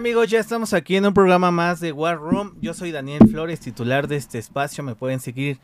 amigos? 0.00 0.30
Ya 0.30 0.40
estamos 0.40 0.72
aquí 0.72 0.96
en 0.96 1.04
un 1.04 1.12
programa 1.12 1.50
más 1.50 1.78
de 1.78 1.92
War 1.92 2.16
Room. 2.16 2.54
Yo 2.62 2.72
soy 2.72 2.90
Daniel 2.90 3.28
Flores, 3.30 3.60
titular 3.60 4.08
de 4.08 4.16
este 4.16 4.38
espacio. 4.38 4.82
Me 4.82 4.94
pueden 4.94 5.20
seguir 5.20 5.58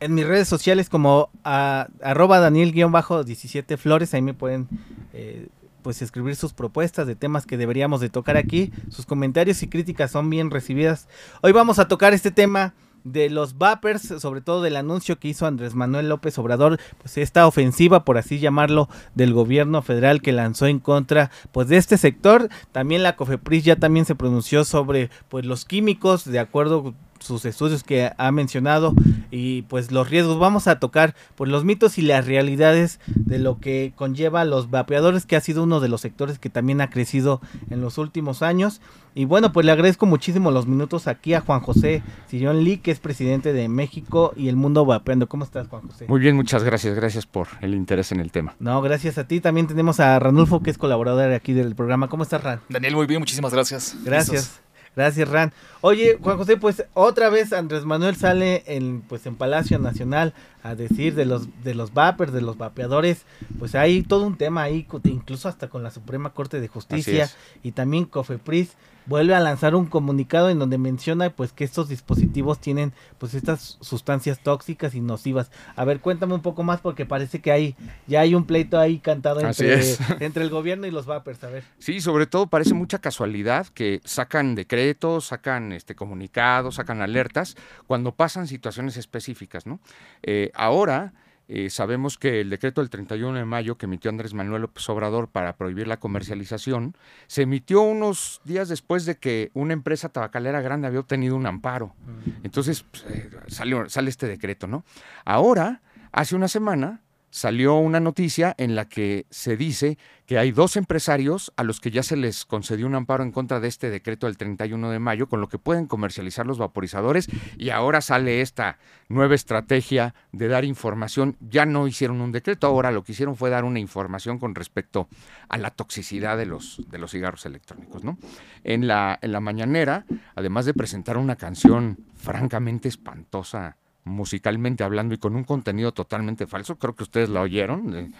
en 0.00 0.14
mis 0.14 0.26
redes 0.26 0.48
sociales 0.48 0.88
como 0.88 1.28
arroba 1.42 2.40
Daniel-17 2.40 3.76
Flores. 3.76 4.14
Ahí 4.14 4.22
me 4.22 4.32
pueden 4.32 4.66
eh, 5.12 5.48
pues 5.82 6.00
escribir 6.00 6.36
sus 6.36 6.54
propuestas 6.54 7.06
de 7.06 7.16
temas 7.16 7.44
que 7.44 7.58
deberíamos 7.58 8.00
de 8.00 8.08
tocar 8.08 8.38
aquí. 8.38 8.72
Sus 8.88 9.04
comentarios 9.04 9.62
y 9.62 9.68
críticas 9.68 10.10
son 10.10 10.30
bien 10.30 10.50
recibidas. 10.50 11.06
Hoy 11.42 11.52
vamos 11.52 11.78
a 11.78 11.86
tocar 11.86 12.14
este 12.14 12.30
tema 12.30 12.72
de 13.04 13.30
los 13.30 13.58
vapers, 13.58 14.02
sobre 14.20 14.40
todo 14.40 14.62
del 14.62 14.76
anuncio 14.76 15.18
que 15.18 15.28
hizo 15.28 15.46
Andrés 15.46 15.74
Manuel 15.74 16.08
López 16.08 16.38
Obrador, 16.38 16.78
pues 16.98 17.18
esta 17.18 17.46
ofensiva, 17.46 18.04
por 18.04 18.18
así 18.18 18.38
llamarlo, 18.38 18.88
del 19.14 19.32
gobierno 19.32 19.82
federal 19.82 20.22
que 20.22 20.32
lanzó 20.32 20.66
en 20.66 20.78
contra 20.78 21.30
pues 21.52 21.68
de 21.68 21.76
este 21.76 21.96
sector. 21.96 22.48
También 22.72 23.02
la 23.02 23.16
COFEPRIS 23.16 23.64
ya 23.64 23.76
también 23.76 24.04
se 24.04 24.14
pronunció 24.14 24.64
sobre 24.64 25.10
pues 25.28 25.44
los 25.44 25.64
químicos, 25.64 26.24
de 26.24 26.38
acuerdo 26.38 26.94
sus 27.22 27.44
estudios 27.44 27.82
que 27.82 28.12
ha 28.16 28.32
mencionado 28.32 28.94
y 29.30 29.62
pues 29.62 29.90
los 29.90 30.10
riesgos. 30.10 30.38
Vamos 30.38 30.68
a 30.68 30.78
tocar 30.78 31.14
pues 31.34 31.50
los 31.50 31.64
mitos 31.64 31.98
y 31.98 32.02
las 32.02 32.26
realidades 32.26 33.00
de 33.06 33.38
lo 33.38 33.58
que 33.58 33.92
conlleva 33.96 34.44
los 34.44 34.70
vapeadores, 34.70 35.26
que 35.26 35.36
ha 35.36 35.40
sido 35.40 35.62
uno 35.62 35.80
de 35.80 35.88
los 35.88 36.00
sectores 36.00 36.38
que 36.38 36.50
también 36.50 36.80
ha 36.80 36.90
crecido 36.90 37.40
en 37.70 37.80
los 37.80 37.98
últimos 37.98 38.42
años. 38.42 38.80
Y 39.14 39.26
bueno, 39.26 39.52
pues 39.52 39.66
le 39.66 39.72
agradezco 39.72 40.06
muchísimo 40.06 40.50
los 40.50 40.66
minutos 40.66 41.06
aquí 41.06 41.34
a 41.34 41.40
Juan 41.40 41.60
José 41.60 42.02
Sillón 42.28 42.64
Lee, 42.64 42.78
que 42.78 42.90
es 42.90 42.98
presidente 42.98 43.52
de 43.52 43.68
México 43.68 44.32
y 44.36 44.48
el 44.48 44.56
mundo 44.56 44.86
vapeando. 44.86 45.28
¿Cómo 45.28 45.44
estás, 45.44 45.68
Juan 45.68 45.82
José? 45.88 46.06
Muy 46.08 46.20
bien, 46.20 46.36
muchas 46.36 46.64
gracias. 46.64 46.94
Gracias 46.94 47.26
por 47.26 47.48
el 47.60 47.74
interés 47.74 48.12
en 48.12 48.20
el 48.20 48.30
tema. 48.30 48.54
No, 48.58 48.80
gracias 48.80 49.18
a 49.18 49.26
ti. 49.26 49.40
También 49.40 49.66
tenemos 49.66 50.00
a 50.00 50.18
Ranulfo, 50.18 50.62
que 50.62 50.70
es 50.70 50.78
colaborador 50.78 51.32
aquí 51.32 51.52
del 51.52 51.74
programa. 51.74 52.08
¿Cómo 52.08 52.22
estás, 52.22 52.42
Ran? 52.42 52.60
Daniel, 52.68 52.96
muy 52.96 53.06
bien, 53.06 53.20
muchísimas 53.20 53.52
gracias. 53.52 53.96
Gracias. 54.04 54.62
Gracias, 54.94 55.28
Ran. 55.28 55.52
Oye, 55.80 56.18
Juan 56.20 56.36
José, 56.36 56.56
pues 56.56 56.84
otra 56.94 57.30
vez 57.30 57.52
Andrés 57.52 57.84
Manuel 57.84 58.16
sale 58.16 58.62
en, 58.66 59.00
pues, 59.00 59.26
en 59.26 59.36
Palacio 59.36 59.78
Nacional 59.78 60.34
a 60.62 60.74
decir 60.74 61.14
de 61.14 61.24
los, 61.24 61.48
de 61.64 61.74
los 61.74 61.92
vapers, 61.92 62.32
de 62.32 62.42
los 62.42 62.56
vapeadores. 62.56 63.24
Pues 63.58 63.74
hay 63.74 64.02
todo 64.02 64.26
un 64.26 64.36
tema 64.36 64.62
ahí, 64.62 64.86
incluso 65.04 65.48
hasta 65.48 65.68
con 65.68 65.82
la 65.82 65.90
Suprema 65.90 66.30
Corte 66.30 66.60
de 66.60 66.68
Justicia 66.68 67.30
y 67.62 67.72
también 67.72 68.04
Cofepris 68.04 68.76
vuelve 69.06 69.34
a 69.34 69.40
lanzar 69.40 69.74
un 69.74 69.86
comunicado 69.86 70.50
en 70.50 70.58
donde 70.58 70.78
menciona 70.78 71.30
pues 71.30 71.52
que 71.52 71.64
estos 71.64 71.88
dispositivos 71.88 72.60
tienen 72.60 72.92
pues 73.18 73.34
estas 73.34 73.78
sustancias 73.80 74.40
tóxicas 74.42 74.94
y 74.94 75.00
nocivas. 75.00 75.50
A 75.76 75.84
ver, 75.84 76.00
cuéntame 76.00 76.34
un 76.34 76.42
poco 76.42 76.62
más 76.62 76.80
porque 76.80 77.06
parece 77.06 77.40
que 77.40 77.52
hay 77.52 77.76
ya 78.06 78.20
hay 78.20 78.34
un 78.34 78.44
pleito 78.44 78.78
ahí 78.78 78.98
cantado 78.98 79.40
entre, 79.40 79.82
entre 80.20 80.44
el 80.44 80.50
gobierno 80.50 80.86
y 80.86 80.90
los 80.90 81.06
vapers, 81.06 81.42
a 81.44 81.48
ver. 81.48 81.64
Sí, 81.78 82.00
sobre 82.00 82.26
todo 82.26 82.46
parece 82.46 82.74
mucha 82.74 83.00
casualidad 83.00 83.66
que 83.68 84.00
sacan 84.04 84.54
decretos, 84.54 85.26
sacan 85.26 85.72
este 85.72 85.94
comunicados, 85.94 86.76
sacan 86.76 87.02
alertas 87.02 87.56
cuando 87.86 88.12
pasan 88.12 88.46
situaciones 88.46 88.96
específicas, 88.96 89.66
¿no? 89.66 89.80
Eh, 90.22 90.51
ahora 90.54 91.12
eh, 91.54 91.68
sabemos 91.68 92.16
que 92.16 92.40
el 92.40 92.48
decreto 92.48 92.80
del 92.80 92.88
31 92.88 93.36
de 93.36 93.44
mayo 93.44 93.76
que 93.76 93.84
emitió 93.84 94.10
Andrés 94.10 94.32
Manuel 94.32 94.62
López 94.62 94.88
Obrador 94.88 95.28
para 95.28 95.56
prohibir 95.56 95.86
la 95.86 95.98
comercialización 95.98 96.96
se 97.26 97.42
emitió 97.42 97.82
unos 97.82 98.40
días 98.44 98.70
después 98.70 99.04
de 99.04 99.18
que 99.18 99.50
una 99.52 99.74
empresa 99.74 100.08
tabacalera 100.08 100.62
grande 100.62 100.86
había 100.86 101.00
obtenido 101.00 101.36
un 101.36 101.44
amparo. 101.44 101.94
Entonces 102.42 102.84
pues, 102.84 103.04
eh, 103.10 103.30
sale 103.48 104.08
este 104.08 104.26
decreto, 104.28 104.66
¿no? 104.66 104.86
Ahora, 105.26 105.82
hace 106.10 106.34
una 106.36 106.48
semana, 106.48 107.01
salió 107.32 107.76
una 107.76 107.98
noticia 107.98 108.54
en 108.58 108.76
la 108.76 108.88
que 108.88 109.26
se 109.30 109.56
dice 109.56 109.96
que 110.26 110.38
hay 110.38 110.52
dos 110.52 110.76
empresarios 110.76 111.50
a 111.56 111.64
los 111.64 111.80
que 111.80 111.90
ya 111.90 112.02
se 112.02 112.14
les 112.14 112.44
concedió 112.44 112.86
un 112.86 112.94
amparo 112.94 113.24
en 113.24 113.32
contra 113.32 113.58
de 113.58 113.68
este 113.68 113.88
decreto 113.88 114.26
del 114.26 114.36
31 114.36 114.90
de 114.90 114.98
mayo, 114.98 115.28
con 115.28 115.40
lo 115.40 115.48
que 115.48 115.58
pueden 115.58 115.86
comercializar 115.86 116.46
los 116.46 116.58
vaporizadores 116.58 117.28
y 117.56 117.70
ahora 117.70 118.02
sale 118.02 118.42
esta 118.42 118.78
nueva 119.08 119.34
estrategia 119.34 120.14
de 120.30 120.46
dar 120.48 120.66
información. 120.66 121.36
Ya 121.40 121.64
no 121.64 121.88
hicieron 121.88 122.20
un 122.20 122.32
decreto, 122.32 122.66
ahora 122.66 122.92
lo 122.92 123.02
que 123.02 123.12
hicieron 123.12 123.34
fue 123.34 123.48
dar 123.48 123.64
una 123.64 123.80
información 123.80 124.38
con 124.38 124.54
respecto 124.54 125.08
a 125.48 125.56
la 125.56 125.70
toxicidad 125.70 126.36
de 126.36 126.44
los, 126.44 126.82
de 126.86 126.98
los 126.98 127.12
cigarros 127.12 127.46
electrónicos. 127.46 128.04
¿no? 128.04 128.18
En, 128.62 128.86
la, 128.86 129.18
en 129.22 129.32
la 129.32 129.40
mañanera, 129.40 130.04
además 130.34 130.66
de 130.66 130.74
presentar 130.74 131.16
una 131.16 131.36
canción 131.36 131.98
francamente 132.14 132.88
espantosa, 132.88 133.78
musicalmente 134.04 134.84
hablando 134.84 135.14
y 135.14 135.18
con 135.18 135.36
un 135.36 135.44
contenido 135.44 135.92
totalmente 135.92 136.46
falso. 136.46 136.76
Creo 136.76 136.94
que 136.94 137.04
ustedes 137.04 137.28
la 137.28 137.40
oyeron. 137.40 138.12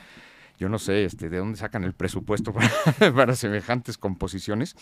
yo 0.59 0.69
no 0.69 0.78
sé 0.78 1.04
este, 1.04 1.28
de 1.28 1.38
dónde 1.38 1.59
sacan 1.59 1.84
el 1.84 1.93
presupuesto 1.93 2.53
para, 3.15 3.34
semejantes 3.34 3.98
composiciones. 3.98 4.76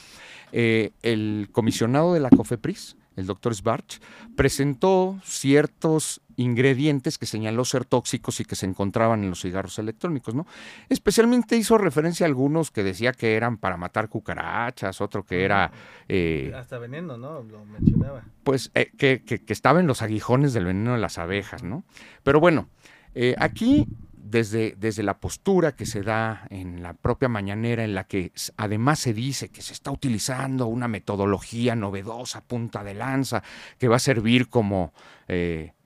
Eh, 0.53 0.93
el 1.03 1.49
comisionado 1.53 2.15
de 2.15 2.21
la 2.21 2.31
COFEPRIS, 2.31 2.97
el 3.21 3.27
doctor 3.27 3.55
Sbarch, 3.55 4.01
presentó 4.37 5.21
ciertos 5.25 6.21
ingredientes 6.37 7.19
que 7.19 7.27
señaló 7.27 7.65
ser 7.65 7.85
tóxicos 7.85 8.41
y 8.41 8.45
que 8.45 8.57
se 8.57 8.67
encontraban 8.67 9.23
en 9.23 9.31
los 9.31 9.43
cigarros 9.43 9.79
electrónicos, 9.79 10.35
¿no? 10.35 10.47
Especialmente 10.89 11.57
hizo 11.57 11.77
referencia 11.77 12.25
a 12.25 12.29
algunos 12.29 12.71
que 12.71 12.83
decía 12.83 13.13
que 13.13 13.37
eran 13.37 13.59
para 13.59 13.77
matar 13.77 14.09
cucarachas, 14.09 15.01
otro 15.01 15.25
que 15.25 15.45
era... 15.45 15.71
Eh, 16.09 16.53
Hasta 16.57 16.79
veneno, 16.79 17.19
¿no? 17.19 17.43
Lo 17.43 17.65
mencionaba. 17.67 18.25
Pues 18.43 18.71
eh, 18.75 18.91
que, 18.97 19.23
que, 19.23 19.45
que, 19.45 19.53
estaba 19.53 19.81
en 19.81 19.87
los 19.87 20.03
aguijones 20.03 20.55
del 20.55 20.65
veneno 20.65 20.95
de 20.95 20.99
las 20.99 21.19
abejas, 21.19 21.63
¿no? 21.63 21.85
Pero 22.23 22.41
bueno, 22.41 22.69
eh, 23.15 23.35
aquí 23.39 23.87
desde, 24.23 24.75
desde, 24.79 25.03
la 25.03 25.19
postura 25.19 25.73
que 25.73 25.87
se 25.87 26.03
da 26.03 26.47
en 26.51 26.83
la 26.83 26.95
propia 26.95 27.29
mañanera, 27.29 27.85
en 27.85 27.95
la 27.95 28.05
que 28.05 28.33
además 28.57 28.99
se 28.99 29.15
dice 29.15 29.49
que 29.49 29.63
se 29.63 29.73
está 29.73 29.91
utilizando 29.91 30.67
una 30.67 30.89
metodología 30.89 31.75
novedosa, 31.75 32.43
punta 32.43 32.85
de 32.85 32.95
lanza, 32.95 33.43
que 33.79 33.89
va 33.89 33.97
a 33.97 34.01
servir 34.01 34.49
como 34.49 34.93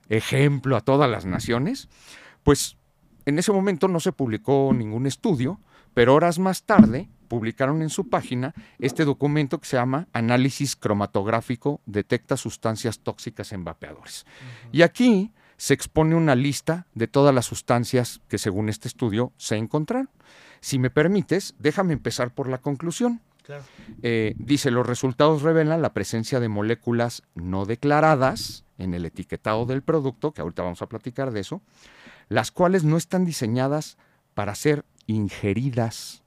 ejemplo 0.09 0.75
a 0.75 0.81
todas 0.81 1.09
las 1.09 1.25
naciones, 1.25 1.89
pues 2.43 2.77
en 3.25 3.39
ese 3.39 3.51
momento 3.51 3.87
no 3.87 3.99
se 3.99 4.11
publicó 4.11 4.71
ningún 4.73 5.07
estudio, 5.07 5.59
pero 5.93 6.13
horas 6.13 6.39
más 6.39 6.63
tarde 6.63 7.09
publicaron 7.27 7.81
en 7.81 7.89
su 7.89 8.07
página 8.09 8.53
este 8.79 9.03
documento 9.03 9.59
que 9.59 9.67
se 9.67 9.77
llama 9.77 10.07
Análisis 10.13 10.75
cromatográfico 10.75 11.81
detecta 11.85 12.37
sustancias 12.37 12.99
tóxicas 12.99 13.51
en 13.51 13.63
vapeadores. 13.63 14.25
Y 14.71 14.83
aquí 14.83 15.31
se 15.57 15.73
expone 15.73 16.15
una 16.15 16.35
lista 16.35 16.87
de 16.93 17.07
todas 17.07 17.33
las 17.33 17.45
sustancias 17.45 18.21
que 18.27 18.37
según 18.37 18.69
este 18.69 18.87
estudio 18.87 19.31
se 19.37 19.55
encontraron. 19.55 20.09
Si 20.59 20.79
me 20.79 20.89
permites, 20.89 21.55
déjame 21.59 21.93
empezar 21.93 22.33
por 22.33 22.49
la 22.49 22.57
conclusión. 22.57 23.21
Eh, 24.01 24.33
dice, 24.37 24.71
los 24.71 24.87
resultados 24.87 25.43
revelan 25.43 25.81
la 25.81 25.93
presencia 25.93 26.39
de 26.39 26.49
moléculas 26.49 27.21
no 27.35 27.65
declaradas 27.65 28.65
en 28.77 28.93
el 28.93 29.05
etiquetado 29.05 29.65
del 29.65 29.83
producto, 29.83 30.31
que 30.31 30.41
ahorita 30.41 30.63
vamos 30.63 30.81
a 30.81 30.89
platicar 30.89 31.31
de 31.31 31.41
eso, 31.41 31.61
las 32.27 32.51
cuales 32.51 32.83
no 32.83 32.97
están 32.97 33.23
diseñadas 33.23 33.97
para 34.33 34.55
ser 34.55 34.83
ingeridas 35.05 36.23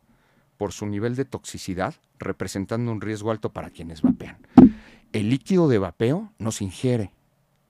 por 0.57 0.73
su 0.73 0.87
nivel 0.87 1.17
de 1.17 1.25
toxicidad, 1.25 1.95
representando 2.19 2.93
un 2.93 3.01
riesgo 3.01 3.31
alto 3.31 3.53
para 3.53 3.71
quienes 3.71 4.03
vapean. 4.03 4.39
El 5.13 5.31
líquido 5.31 5.69
de 5.69 5.79
vapeo 5.79 6.33
no 6.39 6.53
se 6.53 6.65
ingiere, 6.65 7.13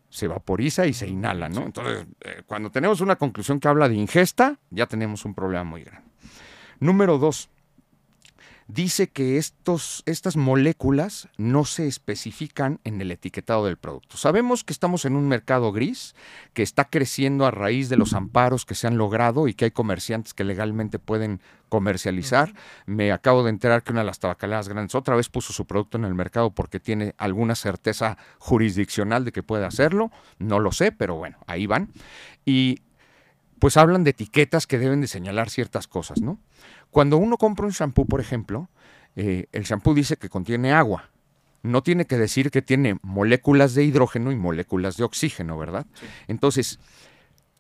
se 0.09 0.27
vaporiza 0.27 0.87
y 0.87 0.93
se 0.93 1.07
inhala, 1.07 1.49
¿no? 1.49 1.63
Entonces, 1.63 2.07
eh, 2.21 2.43
cuando 2.47 2.71
tenemos 2.71 3.01
una 3.01 3.17
conclusión 3.17 3.61
que 3.61 3.69
habla 3.69 3.89
de 3.89 3.95
ingesta, 3.95 4.59
ya 4.71 4.87
tenemos 4.87 5.25
un 5.25 5.35
problema 5.35 5.65
muy 5.65 5.85
grande. 5.85 6.09
Número 6.81 7.19
dos, 7.19 7.51
dice 8.69 9.09
que 9.09 9.39
estos, 9.39 10.03
estas 10.05 10.37
moléculas 10.37 11.29
no 11.39 11.65
se 11.65 11.87
especifican 11.87 12.81
en 12.85 13.01
el 13.01 13.11
etiquetado 13.11 13.65
del 13.65 13.79
producto. 13.79 14.19
Sabemos 14.19 14.63
que 14.63 14.75
estamos 14.75 15.07
en 15.07 15.17
un 15.17 15.27
mercado 15.27 15.73
gris 15.73 16.15
que 16.53 16.63
está 16.63 16.85
creciendo 16.85 17.47
a 17.47 17.51
raíz 17.51 17.89
de 17.89 17.97
los 17.97 18.13
amparos 18.13 18.67
que 18.67 18.75
se 18.75 18.87
han 18.87 18.99
logrado 18.99 19.49
y 19.49 19.55
que 19.55 19.65
hay 19.65 19.71
comerciantes 19.71 20.35
que 20.35 20.45
legalmente 20.45 20.99
pueden 20.99 21.41
comercializar. 21.71 22.53
Me 22.85 23.11
acabo 23.11 23.43
de 23.43 23.51
enterar 23.51 23.83
que 23.83 23.93
una 23.93 24.03
de 24.03 24.07
las 24.07 24.19
tabacaleras 24.19 24.69
grandes 24.69 24.95
otra 24.95 25.17
vez 25.17 25.31
puso 25.31 25.55
su 25.55 25.67
producto 25.67 25.97
en 25.97 26.05
el 26.05 26.15
mercado 26.15 26.51
porque 26.51 26.79
tiene 26.79 27.15
alguna 27.17 27.55
certeza 27.55 28.19
jurisdiccional 28.39 29.25
de 29.25 29.33
que 29.33 29.43
puede 29.43 29.65
hacerlo. 29.65 30.11
No 30.39 30.61
lo 30.61 30.73
sé, 30.73 30.93
pero 30.93 31.17
bueno, 31.17 31.39
ahí 31.47 31.67
van. 31.67 31.91
Y 32.45 32.83
pues 33.59 33.77
hablan 33.77 34.05
de 34.05 34.11
etiquetas 34.11 34.67
que 34.67 34.79
deben 34.79 35.01
de 35.01 35.09
señalar 35.09 35.51
ciertas 35.51 35.89
cosas, 35.89 36.21
¿no? 36.21 36.39
Cuando 36.91 37.19
uno 37.19 37.37
compra 37.37 37.67
un 37.67 37.73
shampoo, 37.73 38.07
por 38.07 38.21
ejemplo, 38.21 38.69
eh, 39.17 39.47
el 39.53 39.65
shampoo 39.65 39.95
dice 39.95 40.17
que 40.17 40.29
contiene 40.29 40.73
agua. 40.73 41.11
No 41.63 41.83
tiene 41.83 42.07
que 42.07 42.17
decir 42.17 42.51
que 42.51 42.63
tiene 42.63 42.99
moléculas 43.03 43.75
de 43.75 43.85
hidrógeno 43.85 44.31
y 44.31 44.37
moléculas 44.37 44.97
de 44.97 45.05
oxígeno, 45.05 45.59
¿verdad? 45.59 45.87
Entonces, 46.29 46.79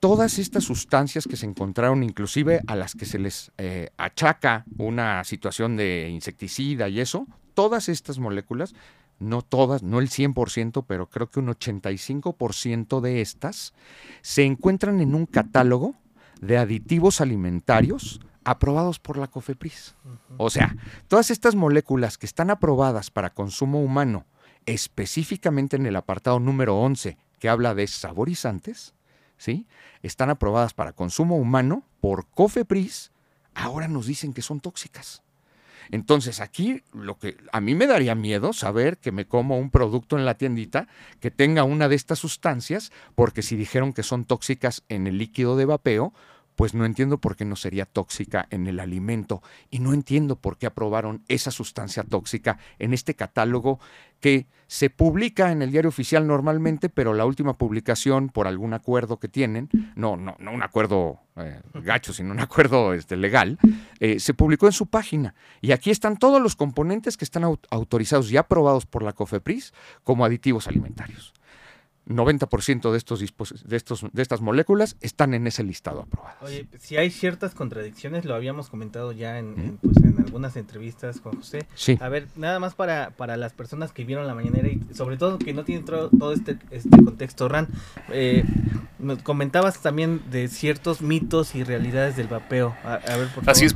todas 0.00 0.38
estas 0.38 0.64
sustancias 0.64 1.26
que 1.26 1.36
se 1.36 1.46
encontraron, 1.46 2.02
inclusive 2.02 2.60
a 2.66 2.76
las 2.76 2.94
que 2.94 3.04
se 3.04 3.18
les 3.18 3.50
eh, 3.58 3.90
achaca 3.96 4.64
una 4.78 5.24
situación 5.24 5.76
de 5.76 6.08
insecticida 6.10 6.88
y 6.88 7.00
eso, 7.00 7.26
todas 7.54 7.88
estas 7.88 8.18
moléculas, 8.18 8.74
no 9.18 9.42
todas, 9.42 9.82
no 9.82 9.98
el 9.98 10.08
100%, 10.08 10.84
pero 10.86 11.08
creo 11.08 11.28
que 11.28 11.40
un 11.40 11.48
85% 11.48 13.00
de 13.00 13.20
estas 13.20 13.74
se 14.22 14.44
encuentran 14.44 15.00
en 15.00 15.14
un 15.14 15.26
catálogo 15.26 15.96
de 16.40 16.56
aditivos 16.56 17.20
alimentarios 17.20 18.20
aprobados 18.50 18.98
por 18.98 19.18
la 19.18 19.26
COFEPRIS. 19.26 19.94
O 20.38 20.48
sea, 20.48 20.74
todas 21.06 21.30
estas 21.30 21.54
moléculas 21.54 22.16
que 22.16 22.26
están 22.26 22.50
aprobadas 22.50 23.10
para 23.10 23.34
consumo 23.34 23.82
humano, 23.82 24.24
específicamente 24.64 25.76
en 25.76 25.86
el 25.86 25.96
apartado 25.96 26.40
número 26.40 26.76
11, 26.78 27.18
que 27.38 27.48
habla 27.48 27.74
de 27.74 27.86
saborizantes, 27.86 28.94
¿sí? 29.36 29.66
Están 30.02 30.30
aprobadas 30.30 30.72
para 30.72 30.92
consumo 30.92 31.36
humano 31.36 31.84
por 32.00 32.26
COFEPRIS, 32.28 33.12
ahora 33.54 33.86
nos 33.86 34.06
dicen 34.06 34.32
que 34.32 34.42
son 34.42 34.60
tóxicas. 34.60 35.22
Entonces 35.90 36.40
aquí 36.40 36.82
lo 36.92 37.18
que 37.18 37.36
a 37.52 37.60
mí 37.60 37.74
me 37.74 37.86
daría 37.86 38.14
miedo 38.14 38.52
saber 38.52 38.98
que 38.98 39.12
me 39.12 39.26
como 39.26 39.58
un 39.58 39.70
producto 39.70 40.18
en 40.18 40.24
la 40.24 40.34
tiendita 40.34 40.86
que 41.20 41.30
tenga 41.30 41.64
una 41.64 41.88
de 41.88 41.96
estas 41.96 42.18
sustancias, 42.18 42.92
porque 43.14 43.42
si 43.42 43.56
dijeron 43.56 43.92
que 43.92 44.02
son 44.02 44.24
tóxicas 44.24 44.84
en 44.88 45.06
el 45.06 45.18
líquido 45.18 45.56
de 45.56 45.64
vapeo, 45.64 46.12
pues 46.58 46.74
no 46.74 46.84
entiendo 46.84 47.18
por 47.18 47.36
qué 47.36 47.44
no 47.44 47.54
sería 47.54 47.84
tóxica 47.84 48.48
en 48.50 48.66
el 48.66 48.80
alimento 48.80 49.44
y 49.70 49.78
no 49.78 49.92
entiendo 49.92 50.34
por 50.34 50.58
qué 50.58 50.66
aprobaron 50.66 51.22
esa 51.28 51.52
sustancia 51.52 52.02
tóxica 52.02 52.58
en 52.80 52.92
este 52.92 53.14
catálogo 53.14 53.78
que 54.18 54.48
se 54.66 54.90
publica 54.90 55.52
en 55.52 55.62
el 55.62 55.70
diario 55.70 55.88
oficial 55.88 56.26
normalmente, 56.26 56.88
pero 56.88 57.14
la 57.14 57.26
última 57.26 57.56
publicación 57.56 58.28
por 58.28 58.48
algún 58.48 58.74
acuerdo 58.74 59.20
que 59.20 59.28
tienen, 59.28 59.68
no, 59.94 60.16
no, 60.16 60.34
no 60.40 60.50
un 60.50 60.64
acuerdo 60.64 61.20
eh, 61.36 61.60
gacho, 61.74 62.12
sino 62.12 62.32
un 62.32 62.40
acuerdo 62.40 62.92
este, 62.92 63.16
legal, 63.16 63.56
eh, 64.00 64.18
se 64.18 64.34
publicó 64.34 64.66
en 64.66 64.72
su 64.72 64.86
página. 64.86 65.36
Y 65.60 65.70
aquí 65.70 65.92
están 65.92 66.16
todos 66.16 66.42
los 66.42 66.56
componentes 66.56 67.16
que 67.16 67.24
están 67.24 67.44
autorizados 67.70 68.32
y 68.32 68.36
aprobados 68.36 68.84
por 68.84 69.04
la 69.04 69.12
COFEPRIS 69.12 69.72
como 70.02 70.24
aditivos 70.24 70.66
alimentarios. 70.66 71.32
90% 72.08 72.90
de 72.90 72.98
estos, 72.98 73.20
de 73.20 73.76
estos 73.76 74.04
de 74.12 74.22
estas 74.22 74.40
moléculas 74.40 74.96
están 75.00 75.34
en 75.34 75.46
ese 75.46 75.62
listado 75.62 76.02
aprobado. 76.02 76.36
Oye, 76.42 76.66
si 76.78 76.96
hay 76.96 77.10
ciertas 77.10 77.54
contradicciones, 77.54 78.24
lo 78.24 78.34
habíamos 78.34 78.70
comentado 78.70 79.12
ya 79.12 79.38
en, 79.38 79.78
pues, 79.82 79.96
en 79.98 80.18
algunas 80.18 80.56
entrevistas 80.56 81.20
con 81.20 81.36
José. 81.36 81.66
Sí. 81.74 81.98
A 82.00 82.08
ver, 82.08 82.28
nada 82.36 82.58
más 82.58 82.74
para, 82.74 83.10
para 83.10 83.36
las 83.36 83.52
personas 83.52 83.92
que 83.92 84.04
vieron 84.04 84.26
la 84.26 84.34
mañanera 84.34 84.68
y 84.68 84.80
sobre 84.94 85.16
todo 85.16 85.38
que 85.38 85.52
no 85.52 85.64
tienen 85.64 85.84
todo 85.84 86.32
este, 86.32 86.58
este 86.70 87.04
contexto, 87.04 87.48
Ran, 87.48 87.68
eh, 88.10 88.44
nos 88.98 89.22
comentabas 89.22 89.80
también 89.80 90.22
de 90.30 90.48
ciertos 90.48 91.00
mitos 91.00 91.54
y 91.54 91.64
realidades 91.64 92.16
del 92.16 92.28
vapeo. 92.28 92.76
A, 92.84 92.98
ver, 93.16 93.28
por 93.28 93.48
Así 93.48 93.64
es, 93.64 93.74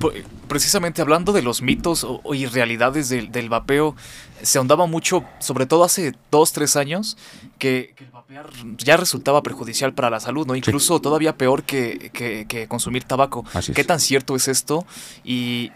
precisamente 0.48 1.00
hablando 1.00 1.32
de 1.32 1.42
los 1.42 1.62
mitos 1.62 2.04
o, 2.04 2.20
y 2.34 2.46
realidades 2.46 3.08
del, 3.08 3.30
del 3.30 3.48
vapeo, 3.48 3.94
se 4.42 4.58
ahondaba 4.58 4.86
mucho, 4.86 5.24
sobre 5.38 5.66
todo 5.66 5.84
hace 5.84 6.14
dos, 6.30 6.52
tres 6.52 6.76
años, 6.76 7.16
que, 7.58 7.94
el 7.98 8.10
vapear 8.10 8.50
ya 8.78 8.96
resultaba 8.96 9.42
perjudicial 9.42 9.94
para 9.94 10.10
la 10.10 10.20
salud, 10.20 10.46
¿no? 10.46 10.56
Incluso 10.56 11.00
todavía 11.00 11.36
peor 11.36 11.62
que, 11.62 12.66
consumir 12.68 13.04
tabaco. 13.04 13.44
¿Qué 13.74 13.84
tan 13.84 14.00
cierto 14.00 14.34
es 14.34 14.48
esto? 14.48 14.84
Y 15.24 15.70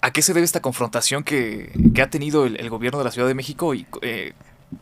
¿a 0.00 0.10
qué 0.12 0.22
se 0.22 0.32
debe 0.32 0.44
esta 0.44 0.60
confrontación 0.60 1.22
que, 1.24 1.72
ha 2.00 2.08
tenido 2.08 2.46
el, 2.46 2.70
gobierno 2.70 2.98
de 2.98 3.04
la 3.04 3.10
Ciudad 3.10 3.28
de 3.28 3.34
México 3.34 3.74
y 3.74 3.86
eh, 4.02 4.32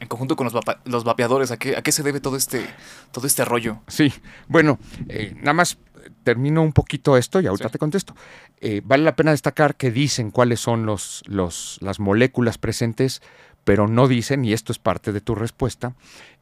en 0.00 0.08
conjunto 0.08 0.36
con 0.36 0.48
los, 0.84 1.04
vapeadores? 1.04 1.50
¿A 1.50 1.56
qué, 1.56 1.76
¿A 1.76 1.82
qué 1.82 1.92
se 1.92 2.02
debe 2.02 2.20
todo 2.20 2.36
este, 2.36 2.66
todo 3.12 3.26
este 3.26 3.44
rollo? 3.44 3.80
Sí, 3.86 4.12
bueno, 4.48 4.78
eh, 5.08 5.34
nada 5.36 5.54
más 5.54 5.78
termino 6.24 6.62
un 6.62 6.72
poquito 6.72 7.16
esto 7.16 7.40
y 7.40 7.46
ahorita 7.46 7.68
te 7.68 7.78
contesto. 7.78 8.14
Eh, 8.60 8.82
vale 8.84 9.04
la 9.04 9.16
pena 9.16 9.30
destacar 9.30 9.76
que 9.76 9.90
dicen 9.90 10.30
cuáles 10.30 10.60
son 10.60 10.86
los, 10.86 11.22
los, 11.26 11.78
las 11.80 12.00
moléculas 12.00 12.58
presentes, 12.58 13.22
pero 13.64 13.88
no 13.88 14.08
dicen, 14.08 14.44
y 14.44 14.52
esto 14.52 14.72
es 14.72 14.78
parte 14.78 15.12
de 15.12 15.20
tu 15.20 15.34
respuesta, 15.34 15.94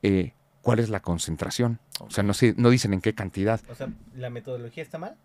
eh, 0.03 0.35
cuál 0.63 0.79
es 0.79 0.89
la 0.89 1.01
concentración. 1.01 1.81
O 2.01 2.11
sea, 2.11 2.25
no, 2.25 2.33
no 2.57 2.71
dicen 2.71 2.93
en 2.95 3.01
qué 3.01 3.15
cantidad. 3.15 3.61
O 3.71 3.75
sea, 3.75 3.89
¿la 4.15 4.31
metodología 4.31 4.83
está 4.83 4.99
mal? 4.99 5.17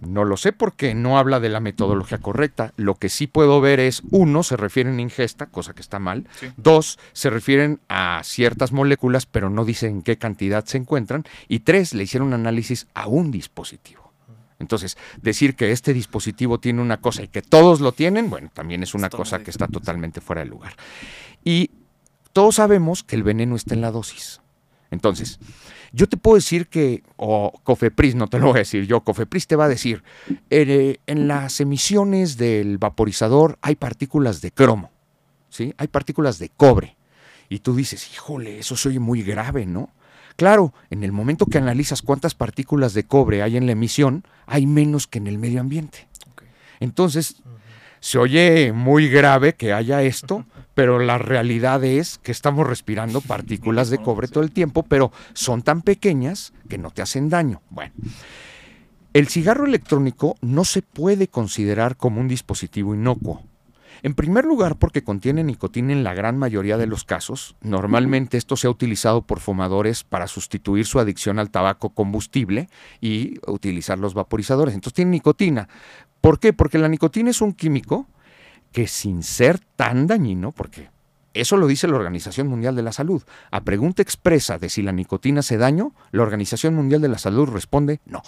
No 0.00 0.24
lo 0.24 0.36
sé 0.36 0.52
porque 0.52 0.94
no 0.94 1.18
habla 1.18 1.40
de 1.40 1.48
la 1.48 1.60
metodología 1.60 2.18
correcta. 2.18 2.72
Lo 2.76 2.96
que 2.96 3.08
sí 3.08 3.26
puedo 3.26 3.60
ver 3.60 3.80
es, 3.80 4.02
uno, 4.10 4.42
se 4.42 4.56
refieren 4.56 4.98
a 4.98 5.02
ingesta, 5.02 5.46
cosa 5.46 5.72
que 5.72 5.80
está 5.80 5.98
mal. 5.98 6.28
Dos, 6.56 6.98
se 7.12 7.30
refieren 7.30 7.80
a 7.88 8.20
ciertas 8.22 8.72
moléculas, 8.72 9.24
pero 9.24 9.48
no 9.48 9.64
dicen 9.64 9.90
en 9.90 10.02
qué 10.02 10.18
cantidad 10.18 10.64
se 10.66 10.76
encuentran. 10.76 11.24
Y 11.48 11.60
tres, 11.60 11.94
le 11.94 12.02
hicieron 12.02 12.28
un 12.28 12.34
análisis 12.34 12.88
a 12.94 13.06
un 13.06 13.30
dispositivo. 13.30 14.12
Entonces, 14.58 14.96
decir 15.20 15.54
que 15.54 15.72
este 15.72 15.92
dispositivo 15.92 16.58
tiene 16.58 16.82
una 16.82 16.98
cosa 16.98 17.22
y 17.22 17.28
que 17.28 17.42
todos 17.42 17.80
lo 17.80 17.92
tienen, 17.92 18.30
bueno, 18.30 18.50
también 18.52 18.82
es 18.82 18.94
una 18.94 19.10
cosa 19.10 19.40
que 19.40 19.50
está 19.50 19.68
totalmente 19.68 20.20
fuera 20.20 20.42
de 20.42 20.48
lugar. 20.48 20.74
Y 21.44 21.70
todos 22.32 22.56
sabemos 22.56 23.02
que 23.02 23.16
el 23.16 23.22
veneno 23.22 23.56
está 23.56 23.74
en 23.74 23.82
la 23.82 23.90
dosis. 23.90 24.40
Entonces, 24.90 25.38
yo 25.92 26.08
te 26.08 26.16
puedo 26.16 26.36
decir 26.36 26.68
que, 26.68 27.02
o 27.16 27.52
Cofepris, 27.62 28.14
no 28.14 28.28
te 28.28 28.38
lo 28.38 28.46
voy 28.46 28.56
a 28.56 28.58
decir 28.58 28.86
yo, 28.86 29.02
Cofepris 29.02 29.46
te 29.46 29.56
va 29.56 29.66
a 29.66 29.68
decir, 29.68 30.02
eh, 30.50 30.98
en 31.06 31.28
las 31.28 31.60
emisiones 31.60 32.36
del 32.36 32.78
vaporizador 32.78 33.58
hay 33.62 33.76
partículas 33.76 34.40
de 34.40 34.50
cromo, 34.50 34.90
¿sí? 35.48 35.74
Hay 35.78 35.88
partículas 35.88 36.38
de 36.38 36.50
cobre. 36.50 36.96
Y 37.48 37.60
tú 37.60 37.76
dices, 37.76 38.12
híjole, 38.12 38.58
eso 38.58 38.76
se 38.76 38.88
oye 38.88 38.98
muy 38.98 39.22
grave, 39.22 39.66
¿no? 39.66 39.90
Claro, 40.36 40.74
en 40.90 41.02
el 41.02 41.12
momento 41.12 41.46
que 41.46 41.58
analizas 41.58 42.02
cuántas 42.02 42.34
partículas 42.34 42.92
de 42.92 43.04
cobre 43.04 43.42
hay 43.42 43.56
en 43.56 43.66
la 43.66 43.72
emisión, 43.72 44.24
hay 44.46 44.66
menos 44.66 45.06
que 45.06 45.18
en 45.18 45.26
el 45.26 45.38
medio 45.38 45.60
ambiente. 45.60 46.08
Entonces, 46.78 47.36
se 48.06 48.18
oye 48.18 48.72
muy 48.72 49.08
grave 49.08 49.54
que 49.56 49.72
haya 49.72 50.00
esto, 50.04 50.46
pero 50.74 51.00
la 51.00 51.18
realidad 51.18 51.82
es 51.82 52.18
que 52.18 52.30
estamos 52.30 52.64
respirando 52.64 53.20
partículas 53.20 53.90
de 53.90 53.98
cobre 53.98 54.28
todo 54.28 54.44
el 54.44 54.52
tiempo, 54.52 54.84
pero 54.84 55.10
son 55.32 55.62
tan 55.62 55.82
pequeñas 55.82 56.52
que 56.68 56.78
no 56.78 56.92
te 56.92 57.02
hacen 57.02 57.28
daño. 57.28 57.62
Bueno, 57.68 57.92
el 59.12 59.26
cigarro 59.26 59.64
electrónico 59.64 60.36
no 60.40 60.64
se 60.64 60.82
puede 60.82 61.26
considerar 61.26 61.96
como 61.96 62.20
un 62.20 62.28
dispositivo 62.28 62.94
inocuo. 62.94 63.42
En 64.02 64.14
primer 64.14 64.44
lugar, 64.44 64.76
porque 64.76 65.02
contiene 65.02 65.42
nicotina 65.42 65.92
en 65.92 66.04
la 66.04 66.14
gran 66.14 66.38
mayoría 66.38 66.76
de 66.76 66.86
los 66.86 67.04
casos. 67.04 67.56
Normalmente 67.60 68.36
esto 68.36 68.56
se 68.56 68.66
ha 68.66 68.70
utilizado 68.70 69.22
por 69.22 69.40
fumadores 69.40 70.04
para 70.04 70.28
sustituir 70.28 70.86
su 70.86 71.00
adicción 71.00 71.38
al 71.38 71.50
tabaco 71.50 71.90
combustible 71.90 72.68
y 73.00 73.40
utilizar 73.46 73.98
los 73.98 74.14
vaporizadores. 74.14 74.74
Entonces 74.74 74.94
tiene 74.94 75.12
nicotina. 75.12 75.68
¿Por 76.26 76.40
qué? 76.40 76.52
Porque 76.52 76.78
la 76.78 76.88
nicotina 76.88 77.30
es 77.30 77.40
un 77.40 77.52
químico 77.52 78.08
que 78.72 78.88
sin 78.88 79.22
ser 79.22 79.60
tan 79.60 80.08
dañino, 80.08 80.50
porque 80.50 80.90
eso 81.34 81.56
lo 81.56 81.68
dice 81.68 81.86
la 81.86 81.94
Organización 81.94 82.48
Mundial 82.48 82.74
de 82.74 82.82
la 82.82 82.90
Salud. 82.90 83.22
A 83.52 83.60
pregunta 83.60 84.02
expresa 84.02 84.58
de 84.58 84.68
si 84.68 84.82
la 84.82 84.90
nicotina 84.90 85.38
hace 85.38 85.56
daño, 85.56 85.92
la 86.10 86.24
Organización 86.24 86.74
Mundial 86.74 87.00
de 87.00 87.06
la 87.06 87.18
Salud 87.18 87.48
responde 87.50 88.00
no. 88.06 88.24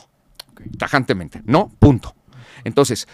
Tajantemente, 0.78 1.42
no, 1.44 1.72
punto. 1.80 2.14
Entonces, 2.62 3.08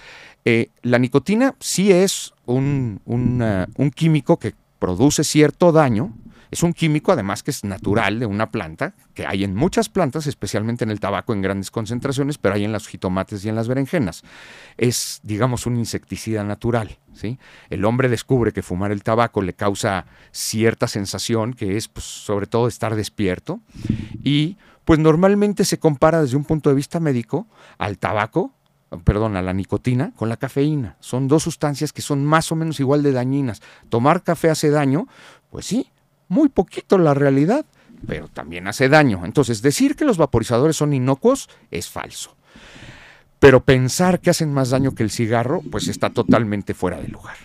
eh, 0.44 0.68
la 0.82 0.98
nicotina 0.98 1.54
sí 1.60 1.90
es 1.90 2.34
un, 2.44 3.00
un 3.06 3.90
químico 3.90 4.38
que 4.38 4.54
produce 4.78 5.24
cierto 5.24 5.72
daño, 5.72 6.12
es 6.54 6.62
un 6.62 6.72
químico 6.72 7.10
además 7.10 7.42
que 7.42 7.50
es 7.50 7.64
natural 7.64 8.20
de 8.20 8.26
una 8.26 8.52
planta, 8.52 8.94
que 9.12 9.26
hay 9.26 9.42
en 9.42 9.56
muchas 9.56 9.88
plantas, 9.88 10.28
especialmente 10.28 10.84
en 10.84 10.92
el 10.92 11.00
tabaco 11.00 11.32
en 11.32 11.42
grandes 11.42 11.72
concentraciones, 11.72 12.38
pero 12.38 12.54
hay 12.54 12.62
en 12.62 12.70
los 12.70 12.86
jitomates 12.86 13.44
y 13.44 13.48
en 13.48 13.56
las 13.56 13.66
berenjenas. 13.66 14.22
Es, 14.76 15.18
digamos, 15.24 15.66
un 15.66 15.76
insecticida 15.76 16.44
natural. 16.44 17.00
¿sí? 17.12 17.40
El 17.70 17.84
hombre 17.84 18.08
descubre 18.08 18.52
que 18.52 18.62
fumar 18.62 18.92
el 18.92 19.02
tabaco 19.02 19.42
le 19.42 19.54
causa 19.54 20.06
cierta 20.30 20.86
sensación, 20.86 21.54
que 21.54 21.76
es 21.76 21.88
pues, 21.88 22.04
sobre 22.04 22.46
todo 22.46 22.68
estar 22.68 22.94
despierto, 22.94 23.60
y 24.22 24.56
pues 24.84 25.00
normalmente 25.00 25.64
se 25.64 25.80
compara 25.80 26.22
desde 26.22 26.36
un 26.36 26.44
punto 26.44 26.70
de 26.70 26.76
vista 26.76 27.00
médico 27.00 27.48
al 27.78 27.98
tabaco 27.98 28.52
perdón, 29.02 29.34
a 29.34 29.42
la 29.42 29.52
nicotina 29.52 30.12
con 30.14 30.28
la 30.28 30.36
cafeína. 30.36 30.98
Son 31.00 31.26
dos 31.26 31.42
sustancias 31.42 31.92
que 31.92 32.00
son 32.00 32.24
más 32.24 32.52
o 32.52 32.54
menos 32.54 32.78
igual 32.78 33.02
de 33.02 33.10
dañinas. 33.10 33.60
Tomar 33.88 34.22
café 34.22 34.50
hace 34.50 34.70
daño, 34.70 35.08
pues 35.50 35.66
sí, 35.66 35.90
muy 36.28 36.48
poquito 36.48 36.98
la 36.98 37.14
realidad, 37.14 37.64
pero 38.06 38.28
también 38.28 38.66
hace 38.66 38.88
daño. 38.88 39.24
Entonces, 39.24 39.62
decir 39.62 39.96
que 39.96 40.04
los 40.04 40.18
vaporizadores 40.18 40.76
son 40.76 40.92
inocuos 40.92 41.48
es 41.70 41.88
falso. 41.88 42.36
Pero 43.38 43.64
pensar 43.64 44.20
que 44.20 44.30
hacen 44.30 44.52
más 44.52 44.70
daño 44.70 44.94
que 44.94 45.02
el 45.02 45.10
cigarro, 45.10 45.60
pues 45.70 45.88
está 45.88 46.10
totalmente 46.10 46.74
fuera 46.74 47.00
de 47.00 47.08
lugar. 47.08 47.36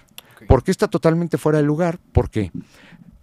¿Por 0.48 0.64
qué 0.64 0.72
está 0.72 0.88
totalmente 0.88 1.38
fuera 1.38 1.60
de 1.60 1.66
lugar? 1.66 2.00
Porque, 2.12 2.52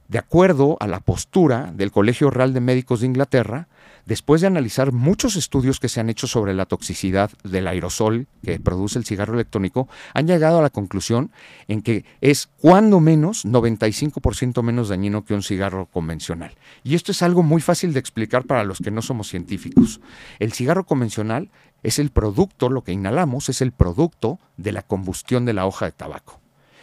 de 0.09 0.19
acuerdo 0.19 0.77
a 0.81 0.87
la 0.87 1.01
postura 1.01 1.73
del 1.75 1.91
Colegio 1.91 2.31
Real 2.31 2.53
de 2.53 2.61
Médicos 2.61 3.01
de 3.01 3.07
Inglaterra, 3.07 3.69
después 4.05 4.41
de 4.41 4.47
analizar 4.47 4.93
muchos 4.93 5.37
estudios 5.37 5.81
que 5.81 5.89
se 5.89 6.01
han 6.01 6.09
hecho 6.09 6.27
sobre 6.27 6.55
la 6.55 6.67
toxicidad 6.67 7.31
del 7.43 7.67
aerosol 7.67 8.29
que 8.43 8.61
produce 8.61 8.99
el 8.99 9.05
cigarro 9.05 9.35
electrónico, 9.35 9.89
han 10.15 10.27
llegado 10.27 10.59
a 10.59 10.63
la 10.63 10.71
conclusión 10.71 11.33
en 11.67 11.83
que 11.83 12.05
es 12.21 12.49
cuando 12.59 13.01
menos 13.01 13.45
95% 13.45 14.63
menos 14.63 14.89
dañino 14.89 15.25
que 15.25 15.35
un 15.35 15.43
cigarro 15.43 15.87
convencional. 15.87 16.55
Y 16.85 16.95
esto 16.95 17.13
es 17.13 17.23
algo 17.23 17.43
muy 17.43 17.61
fácil 17.61 17.93
de 17.93 18.01
explicar 18.01 18.45
para 18.45 18.65
los 18.65 18.79
que 18.79 18.93
no 18.93 19.03
somos 19.03 19.29
científicos. 19.29 20.01
El 20.39 20.53
cigarro 20.53 20.87
convencional 20.87 21.51
es 21.83 21.99
el 21.99 22.11
producto, 22.11 22.69
lo 22.69 22.83
que 22.83 22.93
inhalamos 22.93 23.49
es 23.49 23.61
el 23.61 23.73
producto 23.73 24.39
de 24.57 24.73
la 24.73 24.83
combustión 24.83 25.45
de 25.45 25.53
la 25.53 25.67
hoja 25.67 25.87
de 25.87 25.93
tabaco. 25.93 26.41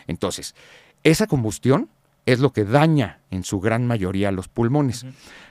Entonces, 0.08 0.56
esa 1.04 1.28
combustión 1.28 1.90
es 2.26 2.40
lo 2.40 2.54
que 2.54 2.66
daña 2.66 3.20
en 3.32 3.44
su 3.44 3.60
gran 3.60 3.86
mayoría 3.86 4.32
los 4.32 4.48
pulmones. 4.48 5.06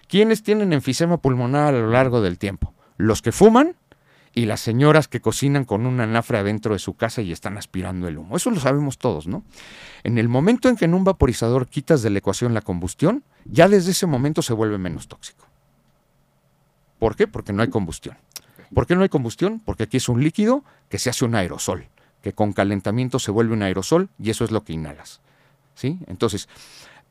¿Quiénes 0.09 0.43
tienen 0.43 0.73
enfisema 0.73 1.19
pulmonar 1.19 1.75
a 1.75 1.79
lo 1.79 1.91
largo 1.91 2.21
del 2.21 2.38
tiempo? 2.38 2.75
Los 2.97 3.23
que 3.23 3.33
fuman 3.33 3.76
y 4.35 4.47
las 4.47 4.61
señoras 4.61 5.09
que 5.09 5.21
cocinan 5.21 5.64
con 5.64 5.87
un 5.87 6.00
anafre 6.00 6.38
adentro 6.38 6.73
de 6.73 6.79
su 6.79 6.95
casa 6.95 7.21
y 7.21 7.33
están 7.33 7.59
aspirando 7.59 8.09
el 8.09 8.19
humo. 8.19 8.37
Eso 8.37 8.50
lo 8.50 8.61
sabemos 8.61 8.99
todos, 8.99 9.26
¿no? 9.26 9.45
En 10.05 10.19
el 10.19 10.29
momento 10.29 10.69
en 10.69 10.76
que 10.76 10.87
en 10.87 10.95
un 10.95 11.05
vaporizador 11.05 11.69
quitas 11.69 12.02
de 12.02 12.11
la 12.11 12.19
ecuación 12.19 12.55
la 12.55 12.62
combustión, 12.62 13.25
ya 13.45 13.69
desde 13.69 13.91
ese 13.91 14.07
momento 14.07 14.41
se 14.43 14.55
vuelve 14.55 14.79
menos 14.79 15.09
tóxico. 15.09 15.47
¿Por 16.99 17.17
qué? 17.17 17.26
Porque 17.26 17.52
no 17.52 17.62
hay 17.62 17.69
combustión. 17.69 18.17
¿Por 18.75 18.87
qué 18.87 18.97
no 18.97 19.02
hay 19.02 19.11
combustión? 19.11 19.61
Porque 19.64 19.83
aquí 19.83 19.99
es 19.99 20.09
un 20.09 20.23
líquido 20.23 20.64
que 20.88 20.99
se 20.99 21.11
hace 21.11 21.25
un 21.25 21.35
aerosol, 21.35 21.88
que 22.23 22.33
con 22.33 22.52
calentamiento 22.52 23.19
se 23.19 23.31
vuelve 23.31 23.52
un 23.52 23.62
aerosol 23.62 24.09
y 24.19 24.31
eso 24.31 24.45
es 24.45 24.50
lo 24.50 24.64
que 24.64 24.73
inhalas. 24.73 25.21
¿Sí? 25.75 25.99
Entonces, 26.07 26.49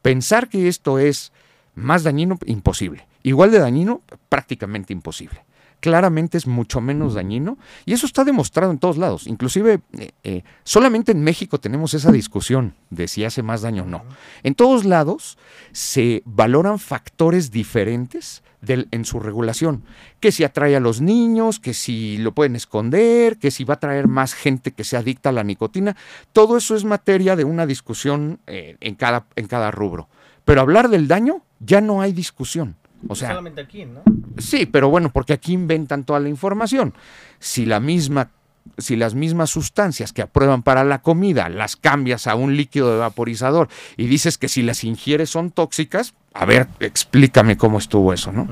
pensar 0.01 0.49
que 0.49 0.67
esto 0.67 0.99
es 0.99 1.31
más 1.75 2.03
dañino, 2.03 2.37
imposible. 2.45 3.07
Igual 3.23 3.51
de 3.51 3.59
dañino, 3.59 4.01
prácticamente 4.29 4.93
imposible 4.93 5.43
claramente 5.81 6.37
es 6.37 6.47
mucho 6.47 6.79
menos 6.79 7.15
dañino 7.15 7.57
y 7.85 7.91
eso 7.91 8.05
está 8.05 8.23
demostrado 8.23 8.71
en 8.71 8.79
todos 8.79 8.97
lados. 8.97 9.27
Inclusive 9.27 9.81
eh, 9.97 10.11
eh, 10.23 10.43
solamente 10.63 11.11
en 11.11 11.21
México 11.23 11.59
tenemos 11.59 11.93
esa 11.93 12.11
discusión 12.13 12.75
de 12.89 13.09
si 13.09 13.25
hace 13.25 13.43
más 13.43 13.63
daño 13.63 13.83
o 13.83 13.87
no. 13.87 14.03
En 14.43 14.55
todos 14.55 14.85
lados 14.85 15.37
se 15.73 16.21
valoran 16.23 16.79
factores 16.79 17.51
diferentes 17.51 18.43
en 18.67 19.05
su 19.05 19.19
regulación, 19.19 19.83
que 20.19 20.31
si 20.31 20.43
atrae 20.43 20.75
a 20.75 20.79
los 20.79 21.01
niños, 21.01 21.59
que 21.59 21.73
si 21.73 22.17
lo 22.17 22.33
pueden 22.33 22.55
esconder, 22.55 23.37
que 23.37 23.51
si 23.51 23.63
va 23.63 23.75
a 23.75 23.79
traer 23.79 24.07
más 24.07 24.33
gente 24.33 24.71
que 24.71 24.83
sea 24.83 24.99
adicta 24.99 25.29
a 25.29 25.33
la 25.33 25.43
nicotina, 25.43 25.95
todo 26.31 26.57
eso 26.57 26.75
es 26.75 26.83
materia 26.83 27.35
de 27.35 27.43
una 27.43 27.65
discusión 27.65 28.39
eh, 28.47 28.77
en, 28.79 28.95
cada, 28.95 29.25
en 29.35 29.47
cada 29.47 29.71
rubro. 29.71 30.09
Pero 30.45 30.61
hablar 30.61 30.89
del 30.89 31.07
daño, 31.07 31.43
ya 31.59 31.81
no 31.81 32.01
hay 32.01 32.13
discusión. 32.13 32.75
O 33.07 33.15
sea, 33.15 33.29
solamente 33.29 33.61
aquí, 33.61 33.85
¿no? 33.85 34.01
Sí, 34.37 34.67
pero 34.67 34.89
bueno, 34.89 35.11
porque 35.11 35.33
aquí 35.33 35.53
inventan 35.53 36.03
toda 36.03 36.19
la 36.19 36.29
información. 36.29 36.93
Si 37.39 37.65
la 37.65 37.79
misma 37.79 38.29
si 38.77 38.95
las 38.95 39.15
mismas 39.15 39.49
sustancias 39.49 40.13
que 40.13 40.21
aprueban 40.21 40.63
para 40.63 40.83
la 40.83 41.01
comida 41.01 41.49
las 41.49 41.75
cambias 41.75 42.27
a 42.27 42.35
un 42.35 42.55
líquido 42.55 42.91
de 42.91 42.99
vaporizador 42.99 43.69
y 43.97 44.07
dices 44.07 44.37
que 44.37 44.49
si 44.49 44.61
las 44.61 44.83
ingieres 44.83 45.29
son 45.29 45.51
tóxicas, 45.51 46.13
a 46.33 46.45
ver, 46.45 46.67
explícame 46.79 47.57
cómo 47.57 47.77
estuvo 47.77 48.13
eso, 48.13 48.31
¿no? 48.31 48.47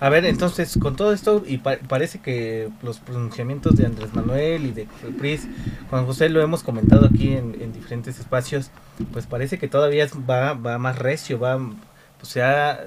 A 0.00 0.08
ver, 0.08 0.24
entonces, 0.24 0.76
con 0.82 0.96
todo 0.96 1.12
esto, 1.12 1.44
y 1.46 1.58
parece 1.58 2.18
que 2.18 2.68
los 2.82 2.98
pronunciamientos 2.98 3.76
de 3.76 3.86
Andrés 3.86 4.12
Manuel 4.14 4.66
y 4.66 4.72
de 4.72 4.88
Pris, 5.16 5.46
Juan 5.90 6.06
José 6.06 6.28
lo 6.28 6.42
hemos 6.42 6.64
comentado 6.64 7.06
aquí 7.06 7.32
en, 7.32 7.72
diferentes 7.72 8.18
espacios, 8.18 8.72
pues 9.12 9.26
parece 9.26 9.58
que 9.58 9.68
todavía 9.68 10.08
va, 10.28 10.54
va 10.54 10.78
más 10.78 10.98
recio, 10.98 11.38
va, 11.38 11.56
o 11.56 12.24
sea, 12.24 12.80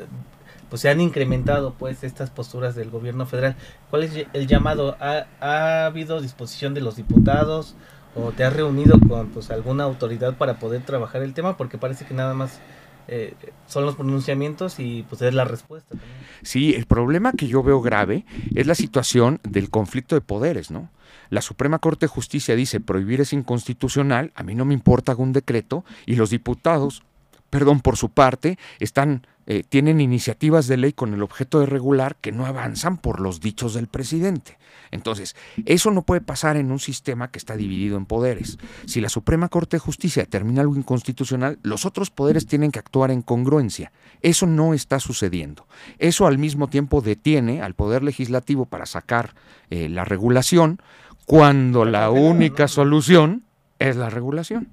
pues 0.74 0.82
se 0.82 0.89
han 0.89 1.01
incrementado 1.01 1.75
pues 1.77 2.03
estas 2.03 2.32
posturas 2.32 2.74
del 2.74 2.89
gobierno 2.89 3.27
federal. 3.27 3.56
¿Cuál 3.92 4.06
es 4.06 4.25
el 4.34 4.48
llamado? 4.48 4.98
¿Ha, 5.00 5.86
habido 5.86 6.20
disposición 6.20 6.74
de 6.74 6.82
los 6.82 6.96
diputados 6.96 7.75
o 8.15 8.32
te 8.32 8.44
has 8.44 8.53
reunido 8.53 9.00
con 9.08 9.27
pues 9.27 9.51
alguna 9.51 9.84
autoridad 9.84 10.36
para 10.36 10.58
poder 10.58 10.82
trabajar 10.82 11.22
el 11.22 11.36
tema? 11.36 11.58
Porque 11.58 11.77
parece 11.77 12.06
que 12.06 12.15
nada 12.15 12.34
más 12.34 12.60
eh, 13.08 13.36
son 13.68 13.86
los 13.86 13.94
pronunciamientos 13.96 14.80
y 14.80 15.06
pues 15.08 15.22
es 15.22 15.36
la 15.36 15.46
respuesta. 15.46 15.89
También. 15.89 16.10
Sí, 16.42 16.74
el 16.74 16.88
problema 16.88 17.34
que 17.34 17.48
yo 17.48 17.62
veo 17.62 17.80
grave 17.80 18.25
es 18.56 18.65
la 18.65 18.74
situación 18.74 19.42
del 19.44 19.70
conflicto 19.70 20.15
de 20.15 20.22
poderes, 20.22 20.72
¿no? 20.72 20.89
La 21.30 21.44
Suprema 21.44 21.77
Corte 21.77 22.08
de 22.08 22.12
Justicia 22.12 22.56
dice 22.56 22.80
prohibir 22.80 23.22
es 23.22 23.32
inconstitucional, 23.32 24.32
a 24.34 24.42
mí 24.42 24.56
no 24.56 24.65
me 24.65 24.74
importa 24.74 25.12
algún 25.12 25.34
decreto, 25.34 25.86
y 26.08 26.15
los 26.15 26.32
diputados, 26.32 27.03
perdón, 27.51 27.80
por 27.80 27.96
su 27.96 28.10
parte, 28.10 28.58
están 28.80 29.27
eh, 29.45 29.63
tienen 29.67 30.00
iniciativas 30.00 30.67
de 30.67 30.77
ley 30.77 30.93
con 30.93 31.13
el 31.13 31.21
objeto 31.21 31.59
de 31.59 31.65
regular 31.65 32.15
que 32.21 32.31
no 32.31 32.45
avanzan 32.45 32.97
por 32.97 33.19
los 33.19 33.41
dichos 33.41 33.73
del 33.73 33.88
presidente. 33.88 34.57
Entonces, 34.91 35.35
eso 35.65 35.91
no 35.91 36.03
puede 36.03 36.21
pasar 36.21 36.55
en 36.55 36.71
un 36.71 36.79
sistema 36.79 37.31
que 37.31 37.39
está 37.39 37.55
dividido 37.55 37.97
en 37.97 38.05
poderes. 38.05 38.57
Si 38.85 39.01
la 39.01 39.09
Suprema 39.09 39.50
Corte 39.50 39.77
de 39.77 39.81
Justicia 39.81 40.23
determina 40.23 40.62
algo 40.62 40.75
inconstitucional, 40.75 41.57
los 41.63 41.85
otros 41.85 42.12
poderes 42.12 42.45
tienen 42.45 42.71
que 42.71 42.79
actuar 42.79 43.09
en 43.09 43.21
congruencia. 43.23 43.91
Eso 44.21 44.45
no 44.45 44.73
está 44.73 45.00
sucediendo. 45.00 45.67
Eso 45.97 46.27
al 46.27 46.38
mismo 46.38 46.67
tiempo 46.67 47.01
detiene 47.01 47.62
al 47.62 47.73
Poder 47.73 48.03
Legislativo 48.03 48.65
para 48.65 48.85
sacar 48.85 49.33
eh, 49.69 49.89
la 49.89 50.05
regulación 50.05 50.79
cuando 51.25 51.85
la 51.85 52.09
única 52.12 52.67
solución 52.67 53.43
es 53.79 53.95
la 53.95 54.09
regulación. 54.09 54.69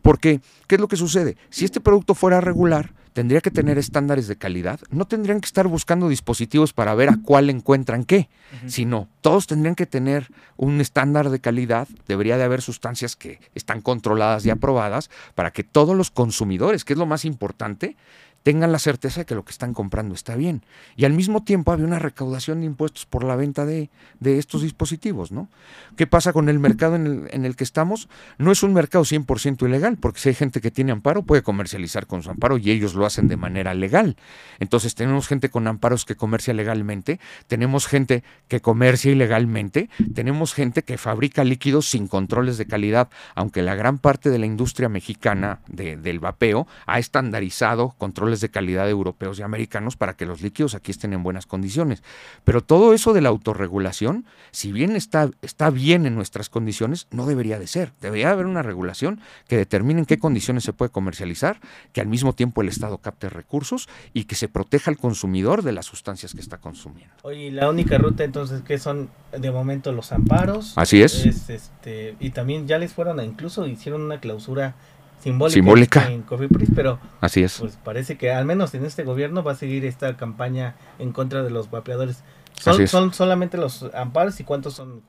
Porque, 0.00 0.40
¿qué 0.66 0.76
es 0.76 0.80
lo 0.80 0.88
que 0.88 0.96
sucede? 0.96 1.36
Si 1.50 1.64
este 1.64 1.80
producto 1.80 2.14
fuera 2.14 2.40
regular, 2.40 2.92
tendría 3.12 3.40
que 3.40 3.50
tener 3.50 3.78
estándares 3.78 4.28
de 4.28 4.36
calidad. 4.36 4.80
No 4.90 5.06
tendrían 5.06 5.40
que 5.40 5.46
estar 5.46 5.66
buscando 5.66 6.08
dispositivos 6.08 6.72
para 6.72 6.94
ver 6.94 7.10
a 7.10 7.18
cuál 7.22 7.50
encuentran 7.50 8.04
qué, 8.04 8.28
sino 8.66 9.08
todos 9.20 9.46
tendrían 9.46 9.74
que 9.74 9.86
tener 9.86 10.28
un 10.56 10.80
estándar 10.80 11.30
de 11.30 11.40
calidad. 11.40 11.88
Debería 12.08 12.36
de 12.36 12.44
haber 12.44 12.62
sustancias 12.62 13.16
que 13.16 13.40
están 13.54 13.80
controladas 13.80 14.44
y 14.46 14.50
aprobadas 14.50 15.10
para 15.34 15.52
que 15.52 15.64
todos 15.64 15.96
los 15.96 16.10
consumidores, 16.10 16.84
que 16.84 16.94
es 16.94 16.98
lo 16.98 17.06
más 17.06 17.24
importante, 17.24 17.96
tengan 18.42 18.72
la 18.72 18.78
certeza 18.78 19.20
de 19.20 19.26
que 19.26 19.34
lo 19.34 19.44
que 19.44 19.52
están 19.52 19.74
comprando 19.74 20.14
está 20.14 20.36
bien. 20.36 20.62
Y 20.96 21.04
al 21.04 21.12
mismo 21.12 21.44
tiempo 21.44 21.72
había 21.72 21.86
una 21.86 21.98
recaudación 21.98 22.60
de 22.60 22.66
impuestos 22.66 23.06
por 23.06 23.24
la 23.24 23.36
venta 23.36 23.64
de, 23.64 23.90
estos 24.22 24.62
dispositivos, 24.62 25.32
¿no? 25.32 25.48
¿Qué 25.96 26.06
pasa 26.06 26.32
con 26.32 26.48
el 26.48 26.58
mercado 26.58 26.96
en 26.96 27.06
el, 27.06 27.28
en 27.30 27.44
el 27.44 27.56
que 27.56 27.64
estamos? 27.64 28.08
No 28.38 28.52
es 28.52 28.62
un 28.62 28.72
mercado 28.72 29.04
100% 29.04 29.66
ilegal, 29.66 29.96
porque 29.98 30.20
si 30.20 30.28
hay 30.30 30.34
gente 30.34 30.60
que 30.60 30.70
tiene 30.70 30.92
amparo, 30.92 31.22
puede 31.22 31.42
comercializar 31.42 32.06
con 32.06 32.22
su 32.22 32.30
amparo 32.30 32.58
y 32.58 32.70
ellos 32.70 32.94
lo 32.94 33.06
hacen 33.06 33.28
de 33.28 33.36
manera 33.36 33.74
legal. 33.74 34.16
Entonces 34.58 34.94
tenemos 34.94 35.28
gente 35.28 35.50
con 35.50 35.66
amparos 35.66 36.04
que 36.04 36.16
comercia 36.16 36.54
legalmente, 36.54 37.20
tenemos 37.46 37.86
gente 37.86 38.24
que 38.48 38.60
comercia 38.60 39.12
ilegalmente, 39.12 39.90
tenemos 40.14 40.54
gente 40.54 40.82
que 40.82 40.98
fabrica 40.98 41.44
líquidos 41.44 41.88
sin 41.90 42.08
controles 42.08 42.58
de 42.58 42.66
calidad, 42.66 43.08
aunque 43.34 43.62
la 43.62 43.74
gran 43.74 43.98
parte 43.98 44.30
de 44.30 44.38
la 44.38 44.46
industria 44.46 44.88
mexicana 44.88 45.60
del 45.68 46.20
vapeo 46.20 46.66
ha 46.86 46.98
estandarizado 46.98 47.94
controles 47.98 48.31
de 48.40 48.50
calidad 48.50 48.88
europeos 48.88 49.38
y 49.38 49.42
americanos 49.42 49.96
para 49.96 50.14
que 50.14 50.26
los 50.26 50.42
líquidos 50.42 50.74
aquí 50.74 50.90
estén 50.90 51.12
en 51.12 51.22
buenas 51.22 51.46
condiciones. 51.46 52.02
Pero 52.44 52.62
todo 52.62 52.94
eso 52.94 53.12
de 53.12 53.20
la 53.20 53.28
autorregulación, 53.28 54.24
si 54.50 54.72
bien 54.72 54.96
está, 54.96 55.30
está 55.42 55.70
bien 55.70 56.06
en 56.06 56.14
nuestras 56.14 56.48
condiciones, 56.48 57.06
no 57.10 57.26
debería 57.26 57.58
de 57.58 57.66
ser. 57.66 57.92
Debería 58.00 58.30
haber 58.30 58.46
una 58.46 58.62
regulación 58.62 59.20
que 59.48 59.56
determine 59.56 60.00
en 60.00 60.06
qué 60.06 60.18
condiciones 60.18 60.64
se 60.64 60.72
puede 60.72 60.90
comercializar, 60.90 61.60
que 61.92 62.00
al 62.00 62.08
mismo 62.08 62.34
tiempo 62.34 62.62
el 62.62 62.68
Estado 62.68 62.98
capte 62.98 63.28
recursos 63.28 63.88
y 64.12 64.24
que 64.24 64.34
se 64.34 64.48
proteja 64.48 64.90
al 64.90 64.98
consumidor 64.98 65.62
de 65.62 65.72
las 65.72 65.86
sustancias 65.86 66.34
que 66.34 66.40
está 66.40 66.58
consumiendo. 66.58 67.14
Oye, 67.22 67.50
la 67.50 67.68
única 67.68 67.98
ruta 67.98 68.24
entonces 68.24 68.62
que 68.62 68.78
son 68.78 69.10
de 69.36 69.50
momento 69.50 69.92
los 69.92 70.12
amparos. 70.12 70.72
Así 70.76 71.02
es. 71.02 71.24
este, 71.24 72.16
y 72.20 72.30
también 72.30 72.66
ya 72.66 72.78
les 72.78 72.92
fueron 72.92 73.20
a 73.20 73.24
incluso 73.24 73.66
hicieron 73.66 74.02
una 74.02 74.20
clausura 74.20 74.74
simbólica, 75.22 76.10
en 76.10 76.22
Coffee 76.22 76.48
pero 76.74 76.98
así 77.20 77.42
es. 77.42 77.58
Pues 77.58 77.78
parece 77.82 78.16
que 78.16 78.32
al 78.32 78.44
menos 78.44 78.74
en 78.74 78.84
este 78.84 79.04
gobierno 79.04 79.42
va 79.42 79.52
a 79.52 79.56
seguir 79.56 79.84
esta 79.84 80.16
campaña 80.16 80.76
en 80.98 81.12
contra 81.12 81.42
de 81.42 81.50
los 81.50 81.70
vapeadores. 81.70 82.22
Son, 82.58 82.86
son 82.86 83.14
solamente 83.14 83.56
los 83.56 83.86
amparos 83.94 84.38
y 84.38 84.44
cuántos 84.44 84.74
son 84.74 85.02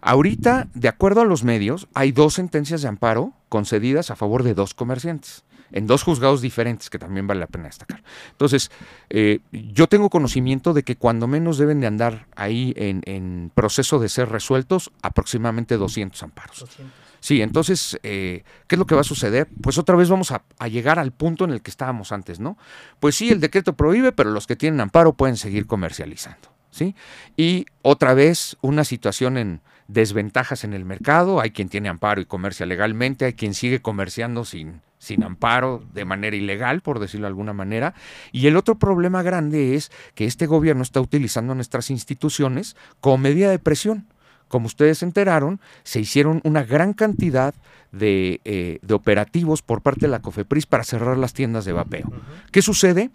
Ahorita, 0.00 0.68
de 0.74 0.88
acuerdo 0.88 1.20
a 1.20 1.24
los 1.24 1.44
medios, 1.44 1.88
hay 1.94 2.10
dos 2.10 2.34
sentencias 2.34 2.82
de 2.82 2.88
amparo 2.88 3.32
concedidas 3.48 4.10
a 4.10 4.16
favor 4.16 4.42
de 4.42 4.54
dos 4.54 4.74
comerciantes 4.74 5.44
en 5.72 5.86
dos 5.86 6.02
juzgados 6.02 6.40
diferentes, 6.40 6.90
que 6.90 6.98
también 6.98 7.26
vale 7.26 7.40
la 7.40 7.46
pena 7.46 7.66
destacar. 7.66 8.02
Entonces, 8.32 8.70
eh, 9.08 9.40
yo 9.52 9.88
tengo 9.88 10.10
conocimiento 10.10 10.72
de 10.72 10.82
que 10.82 10.96
cuando 10.96 11.26
menos 11.26 11.58
deben 11.58 11.80
de 11.80 11.86
andar 11.86 12.26
ahí 12.36 12.72
en, 12.76 13.52
proceso 13.54 13.98
de 13.98 14.08
ser 14.08 14.28
resueltos 14.28 14.90
aproximadamente 15.02 15.76
200 15.76 16.22
amparos. 16.22 16.60
200. 16.60 17.09
Sí, 17.20 17.42
entonces, 17.42 17.98
eh, 18.02 18.44
¿qué 18.66 18.74
es 18.74 18.78
lo 18.78 18.86
que 18.86 18.94
va 18.94 19.02
a 19.02 19.04
suceder? 19.04 19.48
Pues 19.62 19.78
otra 19.78 19.94
vez 19.94 20.08
vamos 20.08 20.32
a, 20.32 20.42
llegar 20.68 20.98
al 20.98 21.12
punto 21.12 21.44
en 21.44 21.50
el 21.50 21.62
que 21.62 21.70
estábamos 21.70 22.12
antes, 22.12 22.40
¿no? 22.40 22.56
Pues 22.98 23.14
sí, 23.14 23.30
el 23.30 23.40
decreto 23.40 23.74
prohíbe, 23.74 24.12
pero 24.12 24.30
los 24.30 24.46
que 24.46 24.56
tienen 24.56 24.80
amparo 24.80 25.12
pueden 25.12 25.36
seguir 25.36 25.66
comercializando, 25.66 26.48
¿sí? 26.70 26.94
Y 27.36 27.66
otra 27.82 28.14
vez 28.14 28.56
una 28.62 28.84
situación 28.84 29.36
en 29.36 29.60
desventajas 29.88 30.64
en 30.64 30.72
el 30.72 30.84
mercado, 30.84 31.40
hay 31.40 31.50
quien 31.50 31.68
tiene 31.68 31.88
amparo 31.88 32.20
y 32.20 32.24
comercia 32.24 32.64
legalmente, 32.64 33.26
hay 33.26 33.34
quien 33.34 33.54
sigue 33.54 33.82
comerciando 33.82 34.44
sin, 34.44 34.80
sin 34.98 35.22
amparo 35.24 35.82
de 35.92 36.04
manera 36.04 36.36
ilegal, 36.36 36.80
por 36.80 37.00
decirlo 37.00 37.24
de 37.24 37.30
alguna 37.30 37.52
manera. 37.52 37.94
Y 38.32 38.46
el 38.46 38.56
otro 38.56 38.78
problema 38.78 39.22
grande 39.22 39.74
es 39.74 39.90
que 40.14 40.26
este 40.26 40.46
gobierno 40.46 40.82
está 40.82 41.00
utilizando 41.00 41.54
nuestras 41.54 41.90
instituciones 41.90 42.76
como 43.00 43.18
medida 43.18 43.50
de 43.50 43.58
presión 43.58 44.06
como 44.50 44.66
ustedes 44.66 44.98
se 44.98 45.04
enteraron, 45.04 45.60
se 45.84 46.00
hicieron 46.00 46.40
una 46.42 46.64
gran 46.64 46.92
cantidad 46.92 47.54
de, 47.92 48.40
eh, 48.44 48.80
operativos 48.92 49.62
por 49.62 49.80
parte 49.80 50.02
de 50.02 50.08
la 50.08 50.18
COFEPRIS 50.18 50.66
para 50.66 50.82
cerrar 50.82 51.16
las 51.16 51.32
tiendas 51.32 51.64
de 51.64 51.72
vapeo. 51.72 52.12
¿Qué 52.50 52.60
sucede? 52.60 53.10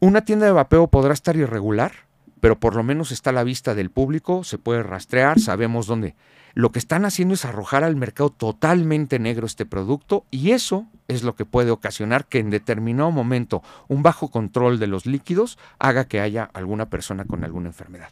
Una 0.00 0.24
tienda 0.24 0.46
de 0.46 0.52
vapeo 0.52 0.86
podrá 0.86 1.12
estar 1.12 1.36
irregular, 1.36 1.92
pero 2.40 2.58
por 2.58 2.74
lo 2.74 2.82
menos 2.82 3.12
está 3.12 3.30
a 3.30 3.32
la 3.34 3.44
vista 3.44 3.74
del 3.74 3.90
público, 3.90 4.44
se 4.44 4.58
puede 4.58 4.82
rastrear, 4.82 5.40
sabemos 5.40 5.86
dónde. 5.86 6.14
Lo 6.54 6.72
que 6.72 6.78
están 6.78 7.04
haciendo 7.04 7.34
es 7.34 7.44
arrojar 7.44 7.84
al 7.84 7.94
mercado 7.94 8.30
totalmente 8.30 9.18
negro 9.18 9.46
este 9.46 9.66
producto 9.66 10.24
y 10.30 10.50
eso 10.50 10.86
es 11.06 11.22
lo 11.22 11.36
que 11.36 11.44
puede 11.44 11.70
ocasionar 11.70 12.26
que 12.26 12.38
en 12.38 12.50
determinado 12.50 13.10
momento 13.10 13.62
un 13.86 14.02
bajo 14.02 14.28
control 14.28 14.78
de 14.78 14.88
los 14.88 15.06
líquidos 15.06 15.58
haga 15.78 16.06
que 16.06 16.20
haya 16.20 16.50
alguna 16.54 16.90
persona 16.90 17.24
con 17.26 17.44
alguna 17.44 17.68
enfermedad. 17.68 18.08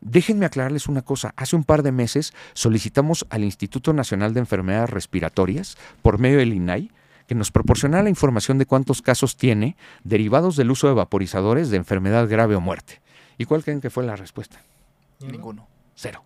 Déjenme 0.00 0.46
aclararles 0.46 0.86
una 0.86 1.02
cosa. 1.02 1.34
Hace 1.36 1.56
un 1.56 1.64
par 1.64 1.82
de 1.82 1.92
meses 1.92 2.34
solicitamos 2.52 3.26
al 3.30 3.42
Instituto 3.42 3.92
Nacional 3.92 4.32
de 4.32 4.40
Enfermedades 4.40 4.90
Respiratorias, 4.90 5.76
por 6.00 6.18
medio 6.18 6.38
del 6.38 6.54
INAI, 6.54 6.92
que 7.26 7.34
nos 7.34 7.50
proporcionara 7.50 8.04
la 8.04 8.10
información 8.10 8.58
de 8.58 8.66
cuántos 8.66 9.02
casos 9.02 9.36
tiene 9.36 9.76
derivados 10.04 10.56
del 10.56 10.70
uso 10.70 10.88
de 10.88 10.94
vaporizadores 10.94 11.68
de 11.68 11.76
enfermedad 11.76 12.28
grave 12.28 12.54
o 12.54 12.60
muerte. 12.60 13.00
¿Y 13.38 13.44
cuál 13.44 13.62
creen 13.62 13.80
que 13.80 13.90
fue 13.90 14.04
la 14.04 14.16
respuesta? 14.16 14.60
Ninguno. 15.20 15.66
Cero. 15.94 16.24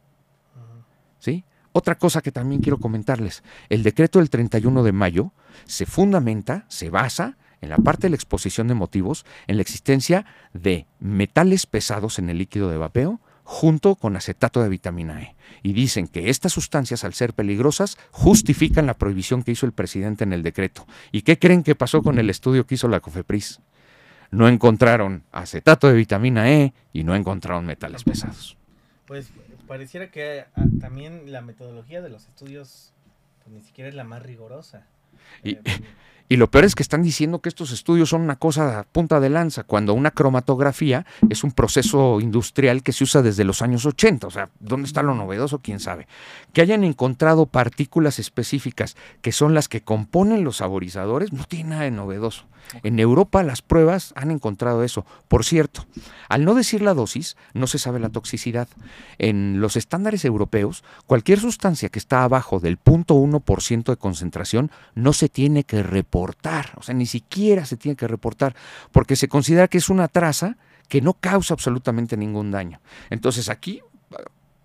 ¿Sí? 1.18 1.44
Otra 1.72 1.96
cosa 1.96 2.20
que 2.20 2.32
también 2.32 2.60
quiero 2.60 2.78
comentarles, 2.78 3.42
el 3.68 3.82
decreto 3.82 4.18
del 4.18 4.28
31 4.28 4.82
de 4.82 4.92
mayo 4.92 5.32
se 5.64 5.86
fundamenta, 5.86 6.66
se 6.68 6.90
basa 6.90 7.38
en 7.60 7.70
la 7.70 7.78
parte 7.78 8.02
de 8.02 8.10
la 8.10 8.16
exposición 8.16 8.68
de 8.68 8.74
motivos, 8.74 9.24
en 9.46 9.56
la 9.56 9.62
existencia 9.62 10.26
de 10.52 10.86
metales 10.98 11.66
pesados 11.66 12.18
en 12.18 12.28
el 12.28 12.38
líquido 12.38 12.68
de 12.68 12.76
vapeo, 12.76 13.20
junto 13.44 13.96
con 13.96 14.16
acetato 14.16 14.62
de 14.62 14.68
vitamina 14.68 15.22
E. 15.22 15.36
Y 15.62 15.72
dicen 15.72 16.08
que 16.08 16.28
estas 16.28 16.52
sustancias, 16.52 17.04
al 17.04 17.14
ser 17.14 17.34
peligrosas, 17.34 17.98
justifican 18.10 18.86
la 18.86 18.94
prohibición 18.94 19.42
que 19.42 19.52
hizo 19.52 19.66
el 19.66 19.72
presidente 19.72 20.24
en 20.24 20.32
el 20.32 20.42
decreto. 20.42 20.86
¿Y 21.10 21.22
qué 21.22 21.38
creen 21.38 21.62
que 21.62 21.74
pasó 21.74 22.02
con 22.02 22.18
el 22.18 22.30
estudio 22.30 22.66
que 22.66 22.74
hizo 22.74 22.88
la 22.88 23.00
COFEPRIS? 23.00 23.60
No 24.32 24.48
encontraron 24.48 25.22
acetato 25.30 25.86
de 25.86 25.94
vitamina 25.94 26.50
E 26.50 26.72
y 26.92 27.04
no 27.04 27.14
encontraron 27.14 27.64
metales 27.64 28.02
pesados. 28.02 28.56
Pues 29.06 29.30
pareciera 29.68 30.10
que 30.10 30.46
ah, 30.56 30.64
también 30.80 31.30
la 31.30 31.42
metodología 31.42 32.02
de 32.02 32.08
los 32.08 32.26
estudios 32.26 32.92
pues, 33.44 33.54
ni 33.54 33.62
siquiera 33.62 33.88
es 33.88 33.94
la 33.94 34.04
más 34.04 34.22
rigurosa. 34.22 34.86
Y, 35.44 35.52
eh, 35.52 35.62
y 36.32 36.38
lo 36.38 36.50
peor 36.50 36.64
es 36.64 36.74
que 36.74 36.82
están 36.82 37.02
diciendo 37.02 37.40
que 37.40 37.50
estos 37.50 37.72
estudios 37.72 38.08
son 38.08 38.22
una 38.22 38.36
cosa 38.36 38.78
a 38.78 38.82
punta 38.84 39.20
de 39.20 39.28
lanza, 39.28 39.64
cuando 39.64 39.92
una 39.92 40.12
cromatografía 40.12 41.04
es 41.28 41.44
un 41.44 41.52
proceso 41.52 42.22
industrial 42.22 42.82
que 42.82 42.92
se 42.92 43.04
usa 43.04 43.20
desde 43.20 43.44
los 43.44 43.60
años 43.60 43.84
80. 43.84 44.28
O 44.28 44.30
sea, 44.30 44.48
¿dónde 44.58 44.86
está 44.86 45.02
lo 45.02 45.14
novedoso? 45.14 45.58
¿Quién 45.58 45.78
sabe? 45.78 46.08
Que 46.54 46.62
hayan 46.62 46.84
encontrado 46.84 47.44
partículas 47.44 48.18
específicas 48.18 48.96
que 49.20 49.30
son 49.30 49.52
las 49.52 49.68
que 49.68 49.82
componen 49.82 50.42
los 50.42 50.56
saborizadores, 50.56 51.34
no 51.34 51.44
tiene 51.44 51.68
nada 51.68 51.82
de 51.82 51.90
novedoso. 51.90 52.46
En 52.82 52.98
Europa 52.98 53.42
las 53.42 53.60
pruebas 53.60 54.12
han 54.16 54.30
encontrado 54.30 54.82
eso. 54.82 55.04
Por 55.28 55.44
cierto, 55.44 55.84
al 56.28 56.44
no 56.44 56.54
decir 56.54 56.80
la 56.80 56.94
dosis, 56.94 57.36
no 57.52 57.66
se 57.66 57.78
sabe 57.78 58.00
la 58.00 58.08
toxicidad. 58.08 58.68
En 59.18 59.60
los 59.60 59.76
estándares 59.76 60.24
europeos, 60.24 60.82
cualquier 61.06 61.40
sustancia 61.40 61.90
que 61.90 61.98
está 61.98 62.24
abajo 62.24 62.60
del 62.60 62.78
0.1% 62.78 63.84
de 63.84 63.96
concentración 63.96 64.70
no 64.94 65.12
se 65.12 65.28
tiene 65.28 65.64
que 65.64 65.82
reportar, 65.82 66.21
o 66.76 66.82
sea, 66.82 66.94
ni 66.94 67.06
siquiera 67.06 67.64
se 67.64 67.76
tiene 67.76 67.96
que 67.96 68.08
reportar, 68.08 68.54
porque 68.90 69.16
se 69.16 69.28
considera 69.28 69.68
que 69.68 69.78
es 69.78 69.88
una 69.88 70.08
traza 70.08 70.56
que 70.88 71.00
no 71.00 71.14
causa 71.14 71.54
absolutamente 71.54 72.16
ningún 72.16 72.50
daño. 72.50 72.80
Entonces 73.10 73.48
aquí 73.48 73.82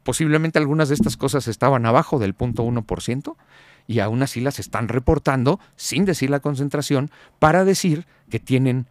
posiblemente 0.07 0.57
algunas 0.57 0.87
de 0.87 0.95
estas 0.95 1.17
cosas 1.17 1.49
estaban 1.49 1.85
abajo 1.85 2.17
del 2.17 2.33
0.1% 2.33 3.35
y 3.87 3.99
aún 3.99 4.23
así 4.23 4.39
las 4.39 4.57
están 4.57 4.87
reportando 4.87 5.59
sin 5.75 6.05
decir 6.05 6.29
la 6.29 6.39
concentración 6.39 7.11
para 7.39 7.65
decir 7.65 8.05
que 8.29 8.39
tienen 8.39 8.87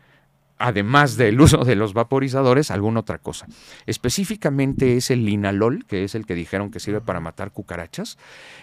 además 0.59 1.17
del 1.17 1.41
uso 1.41 1.65
de 1.65 1.77
los 1.77 1.95
vaporizadores, 1.95 2.71
alguna 2.71 3.01
otra 3.01 3.19
cosa. 3.19 3.47
Específicamente 3.87 4.97
es 4.97 5.11
el 5.11 5.25
linalol, 5.25 5.85
que 5.87 6.05
es 6.05 6.15
el 6.15 6.27
que 6.27 6.35
dijeron 6.35 6.71
que 6.71 6.81
sirve 6.81 7.01
para 7.01 7.21
matar 7.21 7.51
cucarachas. 7.51 8.19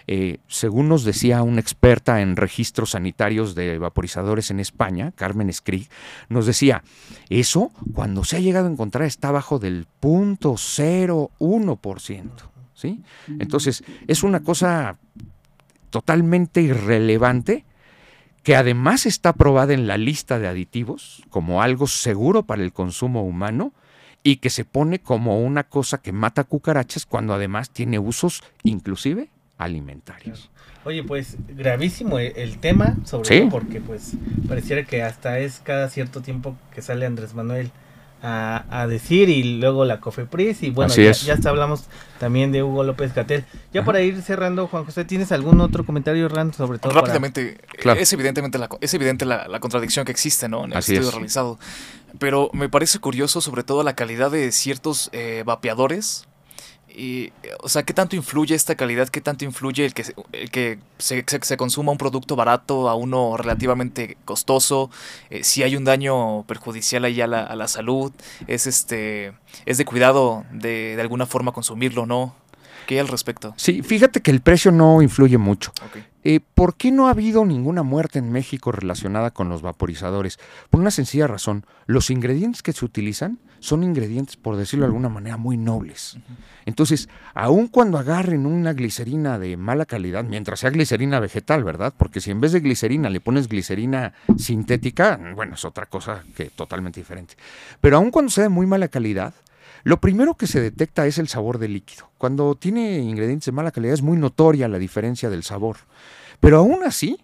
Eh, 0.06 0.38
según 0.48 0.88
nos 0.88 1.02
decía 1.04 1.42
una 1.42 1.60
experta 1.60 2.20
en 2.20 2.36
registros 2.36 2.92
sanitarios 2.92 3.54
de 3.54 3.78
vaporizadores 3.78 4.50
en 4.50 4.60
España, 4.60 5.12
Carmen 5.14 5.52
Skrig, 5.52 5.88
nos 6.28 6.46
decía, 6.46 6.82
eso 7.28 7.70
cuando 7.92 8.24
se 8.24 8.36
ha 8.36 8.40
llegado 8.40 8.66
a 8.66 8.70
encontrar 8.70 9.06
está 9.06 9.30
bajo 9.30 9.58
del 9.58 9.86
0.01%. 10.00 12.30
¿sí? 12.74 13.02
Entonces, 13.38 13.84
es 14.06 14.22
una 14.22 14.40
cosa 14.40 14.98
totalmente 15.90 16.60
irrelevante 16.60 17.64
que 18.44 18.54
además 18.54 19.06
está 19.06 19.30
aprobada 19.30 19.72
en 19.72 19.86
la 19.88 19.96
lista 19.96 20.38
de 20.38 20.46
aditivos 20.46 21.24
como 21.30 21.62
algo 21.62 21.86
seguro 21.86 22.44
para 22.44 22.62
el 22.62 22.72
consumo 22.72 23.24
humano 23.24 23.72
y 24.22 24.36
que 24.36 24.50
se 24.50 24.64
pone 24.64 25.00
como 25.00 25.40
una 25.40 25.64
cosa 25.64 25.98
que 25.98 26.12
mata 26.12 26.44
cucarachas 26.44 27.06
cuando 27.06 27.34
además 27.34 27.70
tiene 27.70 27.98
usos 27.98 28.42
inclusive 28.62 29.30
alimentarios. 29.56 30.50
Oye, 30.84 31.02
pues 31.02 31.38
gravísimo 31.48 32.18
el, 32.18 32.58
tema, 32.58 32.96
sobre 33.04 33.40
todo 33.40 33.48
porque 33.48 33.80
pues 33.80 34.12
pareciera 34.46 34.84
que 34.84 35.02
hasta 35.02 35.38
es 35.38 35.60
cada 35.64 35.88
cierto 35.88 36.20
tiempo 36.20 36.54
que 36.74 36.82
sale 36.82 37.06
Andrés 37.06 37.34
Manuel 37.34 37.70
a, 38.24 38.86
decir 38.88 39.28
y 39.28 39.58
luego 39.58 39.84
la 39.84 40.00
COFEPRIS 40.00 40.62
y 40.62 40.70
bueno, 40.70 40.94
ya, 40.94 41.12
ya, 41.12 41.34
hasta 41.34 41.50
hablamos 41.50 41.84
también 42.18 42.52
de 42.52 42.62
Hugo 42.62 42.82
López 42.82 43.12
Catel. 43.12 43.44
Ya 43.72 43.84
para 43.84 44.00
ir 44.00 44.22
cerrando, 44.22 44.66
Juan 44.66 44.84
José, 44.84 45.04
¿tienes 45.04 45.30
algún 45.30 45.60
otro 45.60 45.84
comentario, 45.84 46.28
Rand, 46.28 46.54
sobre 46.54 46.78
todo? 46.78 46.92
Rápidamente, 46.92 47.58
es 47.98 48.12
evidentemente 48.12 48.58
la, 48.58 48.68
es 48.80 48.94
evidente 48.94 49.24
la, 49.26 49.60
contradicción 49.60 50.04
que 50.04 50.12
existe 50.12 50.48
¿no? 50.48 50.64
en 50.64 50.72
el 50.72 50.78
estudio 50.78 51.10
realizado, 51.10 51.58
pero 52.18 52.50
me 52.52 52.68
parece 52.68 52.98
curioso 52.98 53.40
sobre 53.40 53.62
todo 53.62 53.82
la 53.82 53.94
calidad 53.94 54.30
de 54.30 54.52
ciertos 54.52 55.10
eh, 55.12 55.42
vapeadores 55.44 56.26
y, 56.94 57.32
o 57.60 57.68
sea, 57.68 57.82
¿qué 57.82 57.92
tanto 57.92 58.14
influye 58.16 58.54
esta 58.54 58.76
calidad? 58.76 59.08
¿Qué 59.08 59.20
tanto 59.20 59.44
influye 59.44 59.84
el 59.84 59.94
que, 59.94 60.04
el 60.32 60.50
que 60.50 60.78
se, 60.98 61.24
se, 61.26 61.56
consuma 61.56 61.92
un 61.92 61.98
producto 61.98 62.36
barato 62.36 62.88
a 62.88 62.94
uno 62.94 63.36
relativamente 63.36 64.16
costoso? 64.24 64.90
Eh, 65.30 65.42
si 65.42 65.62
hay 65.62 65.76
un 65.76 65.84
daño 65.84 66.44
perjudicial 66.44 67.04
ahí 67.04 67.20
a 67.20 67.26
la, 67.26 67.42
a 67.42 67.56
la, 67.56 67.68
salud, 67.68 68.12
¿es, 68.46 68.66
este, 68.66 69.32
es 69.66 69.78
de 69.78 69.84
cuidado 69.84 70.44
de, 70.52 70.94
de 70.94 71.02
alguna 71.02 71.26
forma 71.26 71.52
consumirlo 71.52 72.02
o 72.02 72.06
no? 72.06 72.34
¿Qué 72.86 72.94
hay 72.94 73.00
al 73.00 73.08
respecto? 73.08 73.54
Sí, 73.56 73.82
fíjate 73.82 74.20
que 74.20 74.30
el 74.30 74.40
precio 74.40 74.70
no 74.70 75.00
influye 75.02 75.38
mucho. 75.38 75.72
Eh, 76.22 76.40
¿Por 76.54 76.76
qué 76.76 76.90
no 76.90 77.06
ha 77.06 77.10
habido 77.10 77.44
ninguna 77.44 77.82
muerte 77.82 78.18
en 78.18 78.30
México 78.30 78.72
relacionada 78.72 79.30
con 79.30 79.48
los 79.48 79.62
vaporizadores? 79.62 80.38
Por 80.70 80.80
una 80.80 80.90
sencilla 80.90 81.26
razón, 81.26 81.66
los 81.86 82.10
ingredientes 82.10 82.62
que 82.62 82.72
se 82.72 82.84
utilizan 82.84 83.38
son 83.64 83.82
ingredientes, 83.82 84.36
por 84.36 84.56
decirlo 84.56 84.84
de 84.84 84.88
alguna 84.88 85.08
manera, 85.08 85.38
muy 85.38 85.56
nobles. 85.56 86.18
Entonces, 86.66 87.08
aun 87.32 87.68
cuando 87.68 87.96
agarren 87.96 88.44
una 88.44 88.74
glicerina 88.74 89.38
de 89.38 89.56
mala 89.56 89.86
calidad, 89.86 90.22
mientras 90.22 90.60
sea 90.60 90.68
glicerina 90.68 91.18
vegetal, 91.18 91.64
¿verdad? 91.64 91.94
Porque 91.96 92.20
si 92.20 92.30
en 92.30 92.42
vez 92.42 92.52
de 92.52 92.60
glicerina 92.60 93.08
le 93.08 93.20
pones 93.20 93.48
glicerina 93.48 94.12
sintética, 94.36 95.18
bueno, 95.34 95.54
es 95.54 95.64
otra 95.64 95.86
cosa 95.86 96.22
que 96.36 96.50
totalmente 96.50 97.00
diferente. 97.00 97.36
Pero 97.80 97.96
aun 97.96 98.10
cuando 98.10 98.30
sea 98.30 98.44
de 98.44 98.50
muy 98.50 98.66
mala 98.66 98.88
calidad, 98.88 99.32
lo 99.82 99.98
primero 99.98 100.34
que 100.34 100.46
se 100.46 100.60
detecta 100.60 101.06
es 101.06 101.16
el 101.16 101.28
sabor 101.28 101.56
del 101.56 101.72
líquido. 101.72 102.10
Cuando 102.18 102.54
tiene 102.56 102.98
ingredientes 102.98 103.46
de 103.46 103.52
mala 103.52 103.70
calidad 103.70 103.94
es 103.94 104.02
muy 104.02 104.18
notoria 104.18 104.68
la 104.68 104.78
diferencia 104.78 105.30
del 105.30 105.42
sabor. 105.42 105.78
Pero 106.38 106.58
aún 106.58 106.84
así, 106.84 107.18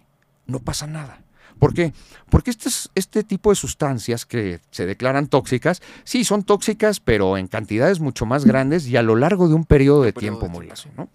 no 0.47 0.57
pasa 0.57 0.87
nada. 0.87 1.21
¿Por 1.61 1.75
qué? 1.75 1.93
Porque 2.31 2.49
este, 2.49 2.69
este 2.95 3.23
tipo 3.23 3.51
de 3.51 3.55
sustancias 3.55 4.25
que 4.25 4.61
se 4.71 4.87
declaran 4.87 5.27
tóxicas, 5.27 5.79
sí, 6.03 6.23
son 6.23 6.41
tóxicas, 6.41 6.99
pero 6.99 7.37
en 7.37 7.45
cantidades 7.45 7.99
mucho 7.99 8.25
más 8.25 8.45
grandes 8.45 8.87
y 8.87 8.97
a 8.97 9.03
lo 9.03 9.15
largo 9.15 9.47
de 9.47 9.53
un 9.53 9.65
periodo 9.65 10.01
de 10.01 10.11
tiempo 10.11 10.49
muy 10.49 10.65
largo. 10.65 11.07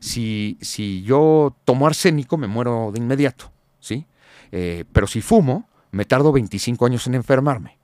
Si, 0.00 0.56
si 0.62 1.02
yo 1.02 1.54
tomo 1.66 1.86
arsénico, 1.86 2.38
me 2.38 2.46
muero 2.46 2.90
de 2.90 3.00
inmediato, 3.00 3.52
¿sí? 3.80 4.06
Eh, 4.50 4.86
pero 4.94 5.06
si 5.06 5.20
fumo, 5.20 5.68
me 5.90 6.06
tardo 6.06 6.32
25 6.32 6.86
años 6.86 7.06
en 7.06 7.14
enfermarme. 7.14 7.76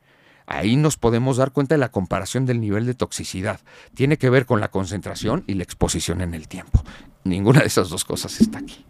Ahí 0.47 0.77
nos 0.77 0.97
podemos 0.97 1.37
dar 1.37 1.53
cuenta 1.53 1.75
de 1.75 1.79
la 1.79 1.91
comparación 1.91 2.47
del 2.47 2.59
nivel 2.59 2.87
de 2.87 2.95
toxicidad. 2.95 3.61
Tiene 3.93 4.17
que 4.17 4.31
ver 4.31 4.47
con 4.47 4.61
la 4.61 4.71
concentración 4.71 5.45
y 5.47 5.55
la 5.55 5.63
exposición 5.63 6.23
en 6.23 6.33
el 6.33 6.49
tiempo. 6.49 6.83
Ninguna 7.25 7.61
de 7.61 7.67
esas 7.67 7.91
dos 7.91 8.07
cosas 8.07 8.41
está 8.41 8.61
aquí. 8.61 8.87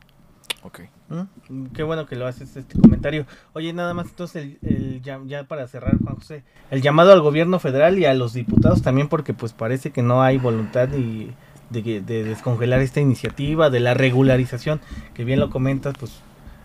Ok. 0.62 0.83
Mm, 1.09 1.66
qué 1.75 1.83
bueno 1.83 2.07
que 2.07 2.16
lo 2.16 2.27
haces 2.27 2.57
este 2.57 2.79
comentario. 2.79 3.27
Oye, 3.55 3.73
nada 3.73 3.94
más 3.94 4.09
entonces, 4.09 4.59
el, 4.62 5.03
ya, 5.03 5.44
para 5.44 5.66
cerrar, 5.66 5.97
Juan 6.03 6.16
José, 6.16 6.44
el 6.71 6.83
llamado 6.83 7.12
al 7.12 7.21
gobierno 7.23 7.59
federal 7.59 7.99
y 7.99 8.05
a 8.05 8.14
los 8.14 8.35
diputados 8.35 8.83
también, 8.83 9.09
porque 9.09 9.35
pues 9.35 9.53
parece 9.53 9.90
que 9.90 10.03
no 10.03 10.23
hay 10.23 10.38
voluntad 10.38 10.88
de, 10.88 11.33
de 11.71 12.25
descongelar 12.25 12.81
esta 12.81 13.01
iniciativa, 13.01 13.71
de 13.71 13.81
la 13.81 13.94
regularización, 13.94 14.81
que 15.14 15.25
bien 15.25 15.40
lo 15.40 15.51
comentas, 15.51 15.94
pues 15.99 16.21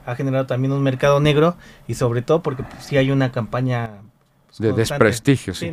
ha 0.06 0.16
generado 0.16 0.46
también 0.46 0.74
un 0.74 0.84
mercado 0.84 1.20
negro 1.20 1.56
y 1.88 1.94
sobre 1.94 2.22
todo 2.22 2.42
porque 2.42 2.64
pues, 2.64 2.84
sí 2.84 2.98
hay 2.98 3.12
una 3.12 3.32
campaña 3.32 3.92
de 4.60 4.70
constante. 4.70 4.82
desprestigio. 5.06 5.54
Sí, 5.54 5.72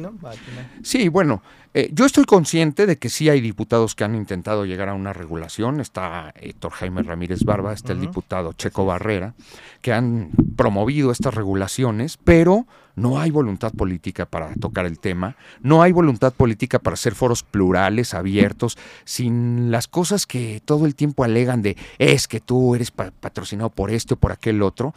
Sí, 0.82 1.08
bueno, 1.08 1.42
eh, 1.74 1.90
yo 1.92 2.04
estoy 2.06 2.24
consciente 2.24 2.86
de 2.86 2.96
que 2.98 3.08
sí 3.08 3.28
hay 3.28 3.40
diputados 3.40 3.94
que 3.94 4.04
han 4.04 4.14
intentado 4.14 4.64
llegar 4.64 4.88
a 4.88 4.94
una 4.94 5.12
regulación. 5.12 5.80
Está 5.80 6.32
Héctor 6.40 6.72
Jaime 6.72 7.02
Ramírez 7.02 7.44
Barba, 7.44 7.72
está 7.72 7.92
el 7.92 8.00
diputado 8.00 8.52
Checo 8.54 8.84
Barrera, 8.86 9.34
que 9.82 9.92
han 9.92 10.30
promovido 10.56 11.10
estas 11.12 11.34
regulaciones, 11.34 12.16
pero 12.22 12.66
no 12.96 13.20
hay 13.20 13.30
voluntad 13.30 13.72
política 13.72 14.26
para 14.26 14.52
tocar 14.56 14.84
el 14.84 14.98
tema, 14.98 15.36
no 15.62 15.80
hay 15.80 15.92
voluntad 15.92 16.34
política 16.34 16.78
para 16.80 16.94
hacer 16.94 17.14
foros 17.14 17.42
plurales, 17.44 18.12
abiertos, 18.14 18.76
sin 19.04 19.70
las 19.70 19.86
cosas 19.88 20.26
que 20.26 20.60
todo 20.64 20.84
el 20.86 20.94
tiempo 20.94 21.24
alegan 21.24 21.62
de 21.62 21.76
es 21.98 22.26
que 22.28 22.40
tú 22.40 22.74
eres 22.74 22.90
pa- 22.90 23.12
patrocinado 23.12 23.70
por 23.70 23.90
este 23.90 24.14
o 24.14 24.16
por 24.16 24.32
aquel 24.32 24.60
otro 24.62 24.92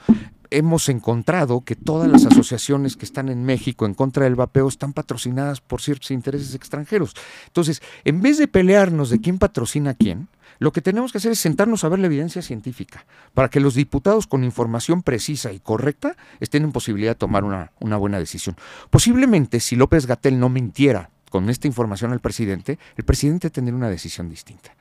hemos 0.54 0.88
encontrado 0.90 1.62
que 1.62 1.76
todas 1.76 2.10
las 2.10 2.26
asociaciones 2.26 2.96
que 2.96 3.06
están 3.06 3.30
en 3.30 3.44
México 3.44 3.86
en 3.86 3.94
contra 3.94 4.26
del 4.26 4.36
vapeo 4.36 4.68
están 4.68 4.94
patrocinadas 4.94 5.62
por 5.62 5.82
ciertos 5.82 6.12
intereses 6.12 6.54
extranjeros. 6.56 7.14
Entonces, 7.48 7.82
en 8.06 8.22
vez 8.22 8.38
de 8.38 8.48
pelearnos 8.48 9.10
de 9.10 9.20
quién 9.20 9.40
patrocina 9.40 9.92
a 9.92 9.94
quién, 9.96 10.28
lo 10.60 10.72
que 10.72 10.82
tenemos 10.82 11.12
que 11.12 11.18
hacer 11.18 11.32
es 11.32 11.40
sentarnos 11.40 11.84
a 11.84 11.90
ver 11.90 12.00
la 12.00 12.06
evidencia 12.06 12.42
científica 12.42 13.06
para 13.34 13.50
que 13.50 13.60
los 13.60 13.74
diputados 13.74 14.28
con 14.28 14.44
información 14.44 15.02
precisa 15.02 15.52
y 15.52 15.60
correcta 15.60 16.16
estén 16.40 16.64
en 16.64 16.72
posibilidad 16.72 17.12
de 17.12 17.16
tomar 17.16 17.44
una, 17.44 17.72
una 17.80 17.98
buena 17.98 18.20
decisión. 18.20 18.56
Posiblemente, 18.90 19.60
si 19.60 19.76
López 19.76 20.06
Gatel 20.06 20.40
no 20.40 20.50
mintiera 20.50 21.10
con 21.30 21.50
esta 21.50 21.68
información 21.68 22.12
al 22.14 22.20
presidente, 22.20 22.78
el 22.96 23.04
presidente 23.04 23.50
tendría 23.50 23.76
una 23.76 23.90
decisión 23.90 24.30
distinta. 24.30 24.76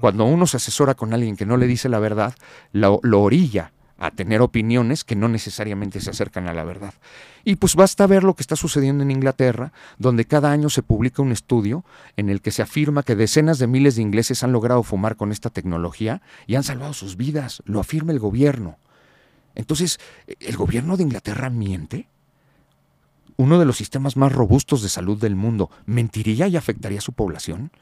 Cuando 0.00 0.24
uno 0.24 0.46
se 0.46 0.56
asesora 0.56 0.94
con 0.94 1.12
alguien 1.12 1.36
que 1.36 1.46
no 1.46 1.56
le 1.56 1.66
dice 1.66 1.88
la 1.88 1.98
verdad, 1.98 2.34
lo, 2.72 3.00
lo 3.02 3.22
orilla 3.22 3.72
a 3.98 4.12
tener 4.12 4.40
opiniones 4.40 5.04
que 5.04 5.16
no 5.16 5.28
necesariamente 5.28 6.00
se 6.00 6.10
acercan 6.10 6.48
a 6.48 6.54
la 6.54 6.64
verdad. 6.64 6.94
Y 7.44 7.56
pues 7.56 7.74
basta 7.74 8.06
ver 8.06 8.22
lo 8.22 8.34
que 8.34 8.42
está 8.42 8.54
sucediendo 8.56 9.02
en 9.02 9.10
Inglaterra, 9.10 9.72
donde 9.98 10.24
cada 10.24 10.52
año 10.52 10.70
se 10.70 10.82
publica 10.82 11.20
un 11.20 11.32
estudio 11.32 11.84
en 12.16 12.30
el 12.30 12.40
que 12.40 12.52
se 12.52 12.62
afirma 12.62 13.02
que 13.02 13.16
decenas 13.16 13.58
de 13.58 13.66
miles 13.66 13.96
de 13.96 14.02
ingleses 14.02 14.44
han 14.44 14.52
logrado 14.52 14.82
fumar 14.84 15.16
con 15.16 15.32
esta 15.32 15.50
tecnología 15.50 16.22
y 16.46 16.54
han 16.54 16.62
salvado 16.62 16.94
sus 16.94 17.16
vidas, 17.16 17.62
lo 17.66 17.80
afirma 17.80 18.12
el 18.12 18.20
gobierno. 18.20 18.78
Entonces, 19.56 19.98
¿el 20.38 20.56
gobierno 20.56 20.96
de 20.96 21.02
Inglaterra 21.02 21.50
miente? 21.50 22.08
¿Uno 23.36 23.58
de 23.58 23.64
los 23.64 23.76
sistemas 23.76 24.16
más 24.16 24.32
robustos 24.32 24.82
de 24.82 24.88
salud 24.88 25.18
del 25.18 25.34
mundo 25.34 25.70
mentiría 25.86 26.46
y 26.46 26.56
afectaría 26.56 26.98
a 26.98 27.02
su 27.02 27.12
población? 27.12 27.72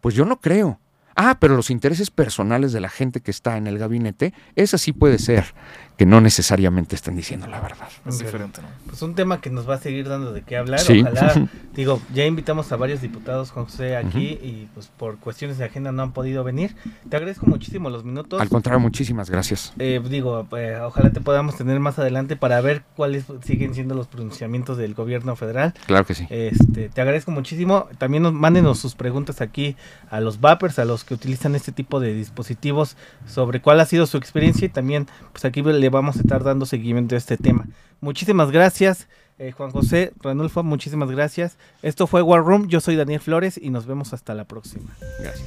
Pues 0.00 0.14
yo 0.14 0.24
no 0.24 0.40
creo. 0.40 0.78
Ah, 1.16 1.38
pero 1.40 1.56
los 1.56 1.70
intereses 1.70 2.10
personales 2.10 2.72
de 2.72 2.80
la 2.80 2.90
gente 2.90 3.20
que 3.20 3.30
está 3.30 3.56
en 3.56 3.66
el 3.66 3.78
gabinete, 3.78 4.34
esa 4.54 4.76
sí 4.76 4.92
puede 4.92 5.18
ser 5.18 5.54
que 5.96 6.04
no 6.04 6.20
necesariamente 6.20 6.94
estén 6.94 7.16
diciendo 7.16 7.46
la 7.46 7.60
verdad. 7.60 7.88
Es 8.04 8.18
diferente, 8.18 8.60
¿no? 8.60 8.68
Pues 8.86 9.00
un 9.02 9.14
tema 9.14 9.40
que 9.40 9.48
nos 9.50 9.68
va 9.68 9.76
a 9.76 9.78
seguir 9.78 10.08
dando 10.08 10.32
de 10.32 10.42
qué 10.42 10.56
hablar. 10.56 10.80
Sí. 10.80 11.02
Ojalá, 11.02 11.48
digo, 11.74 12.00
ya 12.12 12.26
invitamos 12.26 12.70
a 12.70 12.76
varios 12.76 13.00
diputados, 13.00 13.50
José, 13.50 13.96
aquí 13.96 14.38
y 14.42 14.68
pues 14.74 14.88
por 14.88 15.18
cuestiones 15.18 15.56
de 15.56 15.64
agenda 15.64 15.92
no 15.92 16.02
han 16.02 16.12
podido 16.12 16.44
venir. 16.44 16.76
Te 17.08 17.16
agradezco 17.16 17.46
muchísimo 17.46 17.88
los 17.88 18.04
minutos. 18.04 18.40
Al 18.40 18.48
contrario, 18.48 18.80
muchísimas 18.80 19.30
gracias. 19.30 19.72
Eh, 19.78 20.02
digo, 20.08 20.46
eh, 20.56 20.78
ojalá 20.82 21.10
te 21.10 21.20
podamos 21.20 21.56
tener 21.56 21.80
más 21.80 21.98
adelante 21.98 22.36
para 22.36 22.60
ver 22.60 22.82
cuáles 22.94 23.24
siguen 23.44 23.74
siendo 23.74 23.94
los 23.94 24.06
pronunciamientos 24.06 24.76
del 24.76 24.94
gobierno 24.94 25.34
federal. 25.34 25.72
Claro 25.86 26.04
que 26.04 26.14
sí. 26.14 26.26
Este, 26.28 26.90
te 26.90 27.00
agradezco 27.00 27.30
muchísimo. 27.30 27.88
También 27.96 28.22
nos 28.22 28.34
mándenos 28.34 28.78
sus 28.78 28.94
preguntas 28.94 29.40
aquí 29.40 29.76
a 30.10 30.20
los 30.20 30.40
vapers, 30.40 30.78
a 30.78 30.84
los 30.84 31.04
que 31.04 31.14
utilizan 31.14 31.54
este 31.54 31.72
tipo 31.72 32.00
de 32.00 32.12
dispositivos, 32.12 32.96
sobre 33.26 33.62
cuál 33.62 33.80
ha 33.80 33.86
sido 33.86 34.06
su 34.06 34.18
experiencia 34.18 34.66
y 34.66 34.68
también, 34.68 35.06
pues 35.32 35.44
aquí 35.46 35.62
le 35.62 35.85
vamos 35.88 36.16
a 36.16 36.20
estar 36.20 36.42
dando 36.44 36.66
seguimiento 36.66 37.14
a 37.14 37.18
este 37.18 37.36
tema. 37.36 37.66
Muchísimas 38.00 38.50
gracias, 38.50 39.08
eh, 39.38 39.52
Juan 39.52 39.70
José, 39.70 40.12
Ranulfo, 40.20 40.62
muchísimas 40.62 41.10
gracias. 41.10 41.58
Esto 41.82 42.06
fue 42.06 42.22
War 42.22 42.42
Room, 42.42 42.68
yo 42.68 42.80
soy 42.80 42.96
Daniel 42.96 43.20
Flores 43.20 43.58
y 43.62 43.70
nos 43.70 43.86
vemos 43.86 44.12
hasta 44.12 44.34
la 44.34 44.44
próxima. 44.44 44.96
Gracias. 45.20 45.46